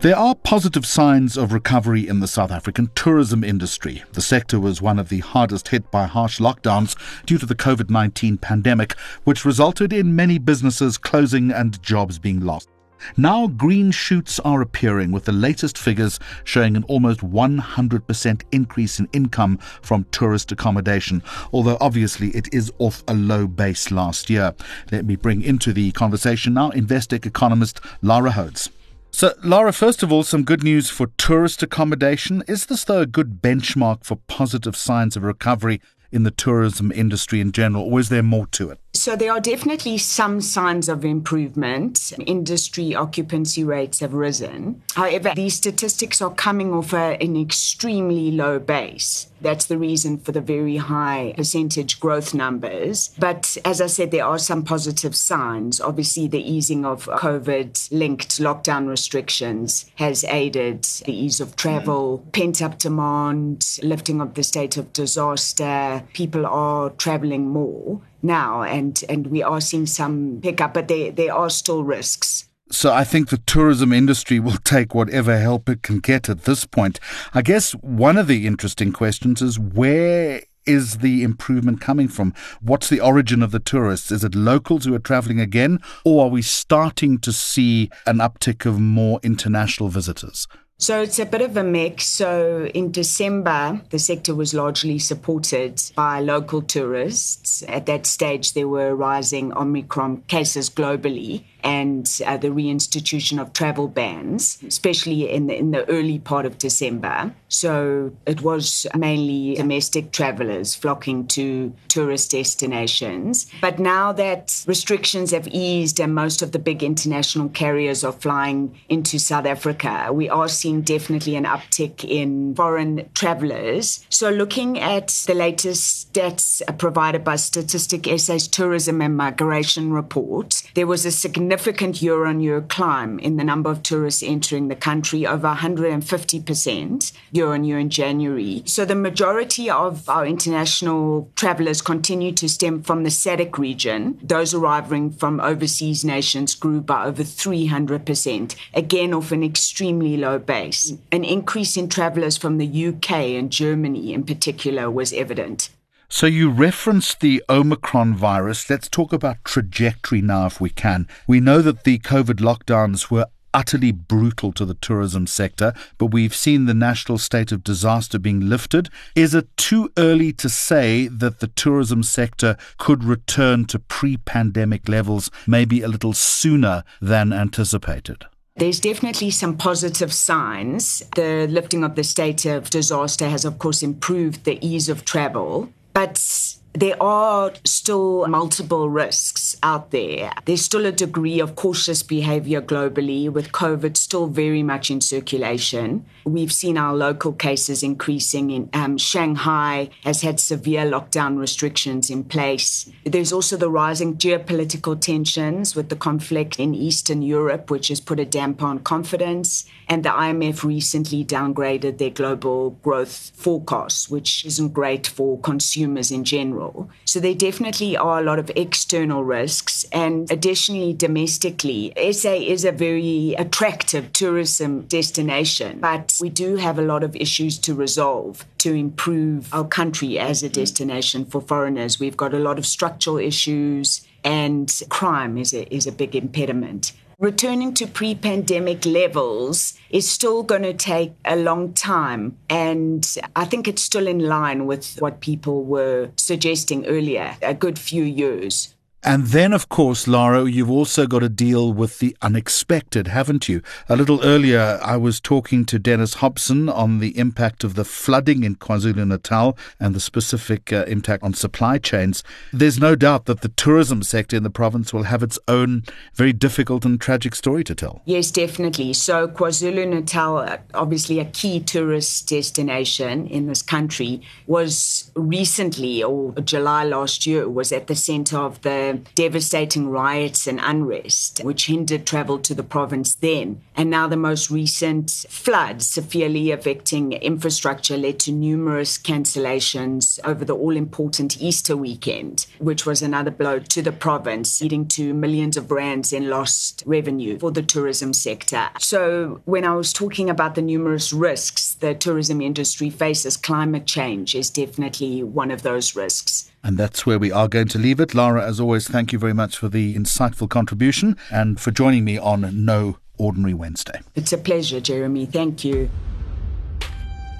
There 0.00 0.16
are 0.16 0.36
positive 0.36 0.86
signs 0.86 1.36
of 1.36 1.52
recovery 1.52 2.06
in 2.06 2.20
the 2.20 2.28
South 2.28 2.52
African 2.52 2.88
tourism 2.94 3.42
industry. 3.42 4.04
The 4.12 4.20
sector 4.20 4.60
was 4.60 4.80
one 4.80 4.96
of 4.96 5.08
the 5.08 5.18
hardest 5.18 5.66
hit 5.68 5.90
by 5.90 6.06
harsh 6.06 6.38
lockdowns 6.38 6.94
due 7.26 7.36
to 7.36 7.46
the 7.46 7.56
COVID 7.56 7.90
19 7.90 8.38
pandemic, 8.38 8.92
which 9.24 9.44
resulted 9.44 9.92
in 9.92 10.14
many 10.14 10.38
businesses 10.38 10.98
closing 10.98 11.50
and 11.50 11.82
jobs 11.82 12.20
being 12.20 12.38
lost. 12.38 12.68
Now, 13.16 13.48
green 13.48 13.90
shoots 13.90 14.38
are 14.40 14.62
appearing, 14.62 15.10
with 15.10 15.24
the 15.24 15.32
latest 15.32 15.76
figures 15.76 16.20
showing 16.44 16.76
an 16.76 16.84
almost 16.84 17.18
100% 17.18 18.42
increase 18.52 19.00
in 19.00 19.08
income 19.12 19.58
from 19.82 20.06
tourist 20.12 20.52
accommodation, 20.52 21.24
although 21.52 21.76
obviously 21.80 22.28
it 22.36 22.48
is 22.54 22.72
off 22.78 23.02
a 23.08 23.14
low 23.14 23.48
base 23.48 23.90
last 23.90 24.30
year. 24.30 24.54
Let 24.92 25.06
me 25.06 25.16
bring 25.16 25.42
into 25.42 25.72
the 25.72 25.90
conversation 25.90 26.54
now 26.54 26.70
Investec 26.70 27.26
economist 27.26 27.80
Lara 28.00 28.30
Hodes. 28.30 28.70
So, 29.10 29.34
Lara, 29.42 29.72
first 29.72 30.02
of 30.02 30.12
all, 30.12 30.22
some 30.22 30.44
good 30.44 30.62
news 30.62 30.90
for 30.90 31.08
tourist 31.16 31.62
accommodation. 31.62 32.44
Is 32.46 32.66
this, 32.66 32.84
though, 32.84 33.00
a 33.00 33.06
good 33.06 33.42
benchmark 33.42 34.04
for 34.04 34.16
positive 34.28 34.76
signs 34.76 35.16
of 35.16 35.24
recovery 35.24 35.80
in 36.12 36.22
the 36.22 36.30
tourism 36.30 36.92
industry 36.92 37.40
in 37.40 37.52
general, 37.52 37.84
or 37.84 38.00
is 38.00 38.10
there 38.10 38.22
more 38.22 38.46
to 38.48 38.70
it? 38.70 38.80
So 38.98 39.14
there 39.14 39.30
are 39.30 39.40
definitely 39.40 39.96
some 39.98 40.40
signs 40.40 40.88
of 40.88 41.04
improvement. 41.04 42.12
Industry 42.26 42.96
occupancy 42.96 43.62
rates 43.62 44.00
have 44.00 44.12
risen. 44.12 44.82
However, 44.96 45.32
these 45.36 45.54
statistics 45.54 46.20
are 46.20 46.34
coming 46.34 46.74
off 46.74 46.92
an 46.92 47.36
extremely 47.40 48.32
low 48.32 48.58
base. 48.58 49.28
That's 49.40 49.66
the 49.66 49.78
reason 49.78 50.18
for 50.18 50.32
the 50.32 50.40
very 50.40 50.78
high 50.78 51.32
percentage 51.36 52.00
growth 52.00 52.34
numbers. 52.34 53.10
But 53.16 53.56
as 53.64 53.80
I 53.80 53.86
said, 53.86 54.10
there 54.10 54.24
are 54.24 54.36
some 54.36 54.64
positive 54.64 55.14
signs. 55.14 55.80
Obviously, 55.80 56.26
the 56.26 56.42
easing 56.42 56.84
of 56.84 57.06
COVID 57.06 57.92
linked 57.92 58.40
lockdown 58.40 58.88
restrictions 58.88 59.86
has 59.94 60.24
aided 60.24 60.82
the 60.82 61.12
ease 61.12 61.40
of 61.40 61.54
travel, 61.54 62.18
mm-hmm. 62.18 62.30
pent 62.30 62.60
up 62.60 62.80
demand, 62.80 63.78
lifting 63.80 64.20
of 64.20 64.34
the 64.34 64.42
state 64.42 64.76
of 64.76 64.92
disaster. 64.92 66.02
People 66.14 66.44
are 66.44 66.90
traveling 66.90 67.48
more 67.48 68.00
now, 68.22 68.62
and, 68.62 69.02
and 69.08 69.28
we 69.28 69.42
are 69.42 69.60
seeing 69.60 69.86
some 69.86 70.40
pickup, 70.42 70.74
but 70.74 70.88
there, 70.88 71.10
there 71.10 71.34
are 71.34 71.50
still 71.50 71.84
risks. 71.84 72.48
So 72.70 72.92
I 72.92 73.04
think 73.04 73.30
the 73.30 73.38
tourism 73.38 73.92
industry 73.92 74.38
will 74.38 74.58
take 74.58 74.94
whatever 74.94 75.38
help 75.38 75.68
it 75.68 75.82
can 75.82 76.00
get 76.00 76.28
at 76.28 76.42
this 76.42 76.66
point. 76.66 77.00
I 77.32 77.40
guess 77.40 77.72
one 77.72 78.18
of 78.18 78.26
the 78.26 78.46
interesting 78.46 78.92
questions 78.92 79.40
is 79.40 79.58
where 79.58 80.42
is 80.66 80.98
the 80.98 81.22
improvement 81.22 81.80
coming 81.80 82.08
from? 82.08 82.34
What's 82.60 82.90
the 82.90 83.00
origin 83.00 83.42
of 83.42 83.52
the 83.52 83.58
tourists? 83.58 84.12
Is 84.12 84.22
it 84.22 84.34
locals 84.34 84.84
who 84.84 84.94
are 84.94 84.98
traveling 84.98 85.40
again, 85.40 85.80
or 86.04 86.26
are 86.26 86.28
we 86.28 86.42
starting 86.42 87.18
to 87.20 87.32
see 87.32 87.90
an 88.06 88.18
uptick 88.18 88.66
of 88.66 88.78
more 88.78 89.18
international 89.22 89.88
visitors? 89.88 90.46
So 90.80 91.02
it's 91.02 91.18
a 91.18 91.26
bit 91.26 91.40
of 91.40 91.56
a 91.56 91.64
mix. 91.64 92.06
So 92.06 92.66
in 92.72 92.92
December, 92.92 93.80
the 93.90 93.98
sector 93.98 94.32
was 94.32 94.54
largely 94.54 95.00
supported 95.00 95.82
by 95.96 96.20
local 96.20 96.62
tourists. 96.62 97.64
At 97.66 97.86
that 97.86 98.06
stage, 98.06 98.52
there 98.52 98.68
were 98.68 98.94
rising 98.94 99.52
Omicron 99.52 100.22
cases 100.28 100.70
globally 100.70 101.42
and 101.64 102.20
uh, 102.24 102.36
the 102.36 102.48
reinstitution 102.48 103.40
of 103.40 103.52
travel 103.52 103.88
bans, 103.88 104.58
especially 104.66 105.30
in 105.30 105.46
the, 105.46 105.56
in 105.56 105.70
the 105.70 105.88
early 105.88 106.18
part 106.18 106.46
of 106.46 106.58
December. 106.58 107.34
So 107.48 108.12
it 108.26 108.42
was 108.42 108.86
mainly 108.96 109.54
domestic 109.56 110.12
travelers 110.12 110.74
flocking 110.74 111.26
to 111.28 111.72
tourist 111.88 112.30
destinations. 112.30 113.50
But 113.60 113.78
now 113.78 114.12
that 114.12 114.64
restrictions 114.66 115.30
have 115.32 115.48
eased 115.48 116.00
and 116.00 116.14
most 116.14 116.42
of 116.42 116.52
the 116.52 116.58
big 116.58 116.82
international 116.82 117.48
carriers 117.48 118.04
are 118.04 118.12
flying 118.12 118.78
into 118.88 119.18
South 119.18 119.46
Africa, 119.46 120.10
we 120.12 120.28
are 120.28 120.48
seeing 120.48 120.82
definitely 120.82 121.36
an 121.36 121.44
uptick 121.44 122.04
in 122.04 122.54
foreign 122.54 123.08
travelers. 123.14 124.04
So 124.10 124.30
looking 124.30 124.78
at 124.78 125.08
the 125.26 125.34
latest 125.34 126.12
stats 126.12 126.60
provided 126.78 127.24
by 127.24 127.36
Statistic 127.36 128.06
SA's 128.18 128.46
Tourism 128.46 129.00
and 129.00 129.16
Migration 129.16 129.92
report, 129.92 130.62
there 130.74 130.86
was 130.86 131.04
a 131.04 131.10
significant 131.10 131.47
significant 131.48 132.02
year 132.02 132.26
on 132.26 132.40
year 132.40 132.60
climb 132.60 133.18
in 133.20 133.38
the 133.38 133.42
number 133.42 133.70
of 133.70 133.82
tourists 133.82 134.22
entering 134.22 134.68
the 134.68 134.76
country, 134.76 135.26
over 135.26 135.48
150% 135.48 137.12
year 137.32 137.54
on 137.54 137.64
year 137.64 137.78
in 137.78 137.88
January. 137.88 138.62
So 138.66 138.84
the 138.84 138.94
majority 138.94 139.70
of 139.70 140.06
our 140.10 140.26
international 140.26 141.30
travelers 141.36 141.80
continue 141.80 142.32
to 142.32 142.50
stem 142.50 142.82
from 142.82 143.02
the 143.02 143.08
SADC 143.08 143.56
region. 143.56 144.18
Those 144.22 144.52
arriving 144.52 145.12
from 145.12 145.40
overseas 145.40 146.04
nations 146.04 146.54
grew 146.54 146.82
by 146.82 147.06
over 147.06 147.22
300%, 147.22 148.54
again 148.74 149.14
off 149.14 149.32
an 149.32 149.42
extremely 149.42 150.18
low 150.18 150.38
base. 150.38 150.92
An 151.10 151.24
increase 151.24 151.78
in 151.78 151.88
travelers 151.88 152.36
from 152.36 152.58
the 152.58 152.86
UK 152.88 153.10
and 153.38 153.50
Germany 153.50 154.12
in 154.12 154.24
particular 154.24 154.90
was 154.90 155.14
evident. 155.14 155.70
So 156.10 156.26
you 156.26 156.50
referenced 156.50 157.20
the 157.20 157.42
Omicron 157.50 158.14
virus. 158.14 158.70
Let's 158.70 158.88
talk 158.88 159.12
about 159.12 159.44
trajectory 159.44 160.22
now, 160.22 160.46
if 160.46 160.58
we 160.58 160.70
can. 160.70 161.06
We 161.26 161.38
know 161.38 161.60
that 161.60 161.84
the 161.84 161.98
COVID 161.98 162.40
lockdowns 162.40 163.10
were 163.10 163.26
utterly 163.52 163.92
brutal 163.92 164.52
to 164.52 164.64
the 164.64 164.74
tourism 164.74 165.26
sector, 165.26 165.74
but 165.98 166.06
we've 166.06 166.34
seen 166.34 166.64
the 166.64 166.72
national 166.72 167.18
state 167.18 167.52
of 167.52 167.62
disaster 167.62 168.18
being 168.18 168.48
lifted. 168.48 168.88
Is 169.14 169.34
it 169.34 169.54
too 169.58 169.92
early 169.98 170.32
to 170.32 170.48
say 170.48 171.08
that 171.08 171.40
the 171.40 171.48
tourism 171.48 172.02
sector 172.02 172.56
could 172.78 173.04
return 173.04 173.66
to 173.66 173.78
pre 173.78 174.16
pandemic 174.16 174.88
levels 174.88 175.30
maybe 175.46 175.82
a 175.82 175.88
little 175.88 176.14
sooner 176.14 176.84
than 177.02 177.34
anticipated? 177.34 178.24
There's 178.56 178.80
definitely 178.80 179.30
some 179.30 179.56
positive 179.56 180.12
signs. 180.12 181.02
The 181.14 181.46
lifting 181.48 181.84
of 181.84 181.94
the 181.94 182.02
state 182.02 182.44
of 182.44 182.70
disaster 182.70 183.28
has, 183.28 183.44
of 183.44 183.58
course, 183.58 183.82
improved 183.84 184.44
the 184.44 184.58
ease 184.66 184.88
of 184.88 185.04
travel. 185.04 185.72
But 185.98 186.54
there 186.74 187.02
are 187.02 187.54
still 187.64 188.24
multiple 188.28 188.88
risks 188.88 189.56
out 189.64 189.90
there. 189.90 190.32
There's 190.44 190.62
still 190.62 190.86
a 190.86 190.92
degree 190.92 191.40
of 191.40 191.56
cautious 191.56 192.04
behavior 192.04 192.62
globally, 192.62 193.28
with 193.28 193.50
COVID 193.50 193.96
still 193.96 194.28
very 194.28 194.62
much 194.62 194.92
in 194.92 195.00
circulation. 195.00 196.06
We've 196.28 196.52
seen 196.52 196.76
our 196.76 196.94
local 196.94 197.32
cases 197.32 197.82
increasing 197.82 198.50
in 198.50 198.68
um, 198.74 198.98
Shanghai 198.98 199.88
has 200.04 200.20
had 200.20 200.38
severe 200.38 200.84
lockdown 200.84 201.38
restrictions 201.38 202.10
in 202.10 202.24
place. 202.24 202.90
There's 203.04 203.32
also 203.32 203.56
the 203.56 203.70
rising 203.70 204.16
geopolitical 204.16 205.00
tensions 205.00 205.74
with 205.74 205.88
the 205.88 205.96
conflict 205.96 206.60
in 206.60 206.74
Eastern 206.74 207.22
Europe, 207.22 207.70
which 207.70 207.88
has 207.88 208.00
put 208.00 208.20
a 208.20 208.26
damper 208.26 208.66
on 208.66 208.80
confidence. 208.80 209.64
And 209.88 210.04
the 210.04 210.10
IMF 210.10 210.64
recently 210.64 211.24
downgraded 211.24 211.96
their 211.96 212.10
global 212.10 212.70
growth 212.82 213.32
forecasts, 213.34 214.10
which 214.10 214.44
isn't 214.44 214.74
great 214.74 215.06
for 215.06 215.40
consumers 215.40 216.10
in 216.10 216.24
general. 216.24 216.90
So 217.06 217.20
there 217.20 217.34
definitely 217.34 217.96
are 217.96 218.20
a 218.20 218.22
lot 218.22 218.38
of 218.38 218.50
external 218.54 219.24
risks. 219.24 219.84
And 219.92 220.30
additionally, 220.30 220.92
domestically, 220.92 221.94
SA 222.12 222.34
is 222.34 222.66
a 222.66 222.72
very 222.72 223.34
attractive 223.38 224.12
tourism 224.12 224.82
destination, 224.82 225.78
but 225.80 226.17
we 226.20 226.28
do 226.28 226.56
have 226.56 226.78
a 226.78 226.82
lot 226.82 227.02
of 227.02 227.14
issues 227.16 227.58
to 227.58 227.74
resolve 227.74 228.44
to 228.58 228.74
improve 228.74 229.52
our 229.52 229.66
country 229.66 230.18
as 230.18 230.42
a 230.42 230.48
destination 230.48 231.24
for 231.24 231.40
foreigners. 231.40 232.00
We've 232.00 232.16
got 232.16 232.34
a 232.34 232.38
lot 232.38 232.58
of 232.58 232.66
structural 232.66 233.18
issues, 233.18 234.06
and 234.24 234.72
crime 234.88 235.38
is 235.38 235.52
a, 235.54 235.72
is 235.74 235.86
a 235.86 235.92
big 235.92 236.16
impediment. 236.16 236.92
Returning 237.18 237.74
to 237.74 237.86
pre 237.88 238.14
pandemic 238.14 238.86
levels 238.86 239.76
is 239.90 240.08
still 240.08 240.44
going 240.44 240.62
to 240.62 240.72
take 240.72 241.14
a 241.24 241.34
long 241.34 241.72
time. 241.72 242.38
And 242.48 243.04
I 243.34 243.44
think 243.44 243.66
it's 243.66 243.82
still 243.82 244.06
in 244.06 244.20
line 244.20 244.66
with 244.66 245.00
what 245.00 245.20
people 245.20 245.64
were 245.64 246.10
suggesting 246.16 246.86
earlier 246.86 247.36
a 247.42 247.54
good 247.54 247.76
few 247.76 248.04
years. 248.04 248.74
And 249.04 249.28
then, 249.28 249.52
of 249.52 249.68
course, 249.68 250.08
Lara, 250.08 250.50
you've 250.50 250.70
also 250.70 251.06
got 251.06 251.20
to 251.20 251.28
deal 251.28 251.72
with 251.72 252.00
the 252.00 252.16
unexpected, 252.20 253.06
haven't 253.06 253.48
you? 253.48 253.62
A 253.88 253.94
little 253.94 254.22
earlier, 254.24 254.80
I 254.82 254.96
was 254.96 255.20
talking 255.20 255.64
to 255.66 255.78
Dennis 255.78 256.14
Hobson 256.14 256.68
on 256.68 256.98
the 256.98 257.16
impact 257.16 257.62
of 257.62 257.74
the 257.74 257.84
flooding 257.84 258.42
in 258.42 258.56
KwaZulu 258.56 259.06
Natal 259.06 259.56
and 259.78 259.94
the 259.94 260.00
specific 260.00 260.72
uh, 260.72 260.84
impact 260.88 261.22
on 261.22 261.32
supply 261.32 261.78
chains. 261.78 262.24
There's 262.52 262.80
no 262.80 262.96
doubt 262.96 263.26
that 263.26 263.42
the 263.42 263.50
tourism 263.50 264.02
sector 264.02 264.36
in 264.36 264.42
the 264.42 264.50
province 264.50 264.92
will 264.92 265.04
have 265.04 265.22
its 265.22 265.38
own 265.46 265.84
very 266.14 266.32
difficult 266.32 266.84
and 266.84 267.00
tragic 267.00 267.36
story 267.36 267.62
to 267.64 267.76
tell. 267.76 268.02
Yes, 268.04 268.32
definitely. 268.32 268.92
So, 268.94 269.28
KwaZulu 269.28 269.88
Natal, 269.88 270.38
uh, 270.38 270.58
obviously 270.74 271.20
a 271.20 271.24
key 271.26 271.60
tourist 271.60 272.28
destination 272.28 273.28
in 273.28 273.46
this 273.46 273.62
country, 273.62 274.22
was 274.48 275.12
recently, 275.14 276.02
or 276.02 276.32
July 276.40 276.82
last 276.82 277.26
year, 277.26 277.48
was 277.48 277.70
at 277.70 277.86
the 277.86 277.94
center 277.94 278.38
of 278.38 278.60
the 278.62 278.87
devastating 278.92 279.88
riots 279.88 280.46
and 280.46 280.60
unrest, 280.62 281.40
which 281.44 281.66
hindered 281.66 282.06
travel 282.06 282.38
to 282.40 282.54
the 282.54 282.62
province 282.62 283.14
then. 283.14 283.60
And 283.76 283.90
now 283.90 284.08
the 284.08 284.16
most 284.16 284.50
recent 284.50 285.10
floods 285.28 285.88
severely 285.88 286.50
affecting 286.50 287.12
infrastructure 287.12 287.96
led 287.96 288.18
to 288.20 288.32
numerous 288.32 288.98
cancellations 288.98 290.18
over 290.24 290.44
the 290.44 290.54
all 290.54 290.76
important 290.76 291.40
Easter 291.40 291.76
weekend, 291.76 292.46
which 292.58 292.86
was 292.86 293.02
another 293.02 293.30
blow 293.30 293.58
to 293.58 293.82
the 293.82 293.92
province, 293.92 294.60
leading 294.60 294.86
to 294.88 295.14
millions 295.14 295.56
of 295.56 295.70
rands 295.70 296.12
in 296.12 296.28
lost 296.28 296.82
revenue 296.86 297.38
for 297.38 297.50
the 297.50 297.62
tourism 297.62 298.12
sector. 298.12 298.68
So 298.78 299.40
when 299.44 299.64
I 299.64 299.74
was 299.74 299.92
talking 299.92 300.28
about 300.28 300.54
the 300.54 300.62
numerous 300.62 301.12
risks 301.12 301.67
the 301.80 301.94
tourism 301.94 302.40
industry 302.40 302.90
faces, 302.90 303.36
climate 303.36 303.86
change 303.86 304.34
is 304.34 304.50
definitely 304.50 305.22
one 305.22 305.50
of 305.50 305.62
those 305.62 305.96
risks. 305.96 306.50
And 306.62 306.76
that's 306.76 307.06
where 307.06 307.18
we 307.18 307.30
are 307.30 307.48
going 307.48 307.68
to 307.68 307.78
leave 307.78 308.00
it. 308.00 308.14
Lara, 308.14 308.44
as 308.44 308.60
always, 308.60 308.88
thank 308.88 309.12
you 309.12 309.18
very 309.18 309.32
much 309.32 309.56
for 309.56 309.68
the 309.68 309.94
insightful 309.94 310.48
contribution 310.48 311.16
and 311.30 311.60
for 311.60 311.70
joining 311.70 312.04
me 312.04 312.18
on 312.18 312.64
No 312.64 312.98
Ordinary 313.16 313.54
Wednesday. 313.54 314.00
It's 314.14 314.32
a 314.32 314.38
pleasure, 314.38 314.80
Jeremy. 314.80 315.26
Thank 315.26 315.64
you. 315.64 315.90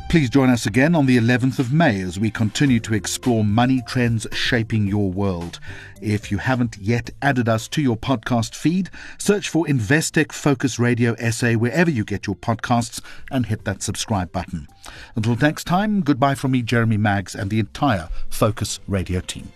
Please 0.08 0.30
join 0.30 0.48
us 0.48 0.64
again 0.64 0.94
on 0.94 1.04
the 1.04 1.18
11th 1.18 1.58
of 1.58 1.70
May 1.70 2.00
as 2.00 2.18
we 2.18 2.30
continue 2.30 2.80
to 2.80 2.94
explore 2.94 3.44
money 3.44 3.82
trends 3.86 4.26
shaping 4.32 4.86
your 4.86 5.10
world. 5.10 5.60
If 6.00 6.30
you 6.30 6.38
haven't 6.38 6.78
yet 6.78 7.10
added 7.20 7.46
us 7.46 7.68
to 7.68 7.82
your 7.82 7.98
podcast 7.98 8.54
feed, 8.54 8.88
search 9.18 9.50
for 9.50 9.66
Investec 9.66 10.32
Focus 10.32 10.78
Radio 10.78 11.14
SA 11.30 11.52
wherever 11.52 11.90
you 11.90 12.04
get 12.04 12.26
your 12.26 12.36
podcasts 12.36 13.02
and 13.30 13.44
hit 13.44 13.66
that 13.66 13.82
subscribe 13.82 14.32
button. 14.32 14.66
Until 15.14 15.36
next 15.36 15.64
time, 15.64 16.00
goodbye 16.00 16.34
from 16.36 16.52
me, 16.52 16.62
Jeremy 16.62 16.96
Maggs, 16.96 17.34
and 17.34 17.50
the 17.50 17.60
entire 17.60 18.08
Focus 18.30 18.80
Radio 18.88 19.20
team. 19.20 19.52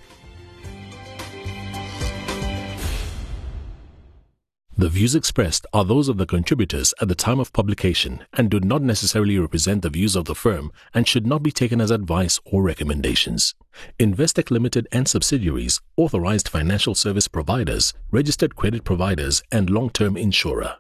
The 4.75 4.89
views 4.89 5.15
expressed 5.15 5.67
are 5.75 5.85
those 5.85 6.09
of 6.09 6.17
the 6.17 6.25
contributors 6.25 6.95
at 6.99 7.09
the 7.09 7.15
time 7.15 7.39
of 7.39 7.53
publication 7.53 8.25
and 8.33 8.51
do 8.51 8.59
not 8.59 8.81
necessarily 8.81 9.39
represent 9.39 9.83
the 9.83 9.91
views 9.91 10.17
of 10.17 10.25
the 10.25 10.35
firm 10.35 10.73
and 10.95 11.07
should 11.07 11.27
not 11.27 11.43
be 11.43 11.53
taken 11.53 11.79
as 11.79 11.91
advice 11.91 12.41
or 12.47 12.63
recommendations. 12.63 13.55
Investec 13.99 14.51
Limited 14.51 14.89
and 14.91 15.07
subsidiaries, 15.07 15.83
authorized 15.99 16.49
financial 16.49 16.95
service 16.95 17.29
providers, 17.29 17.93
registered 18.11 18.57
credit 18.57 18.83
providers, 18.83 19.43
and 19.53 19.69
long-term 19.69 20.17
insurer. 20.17 20.77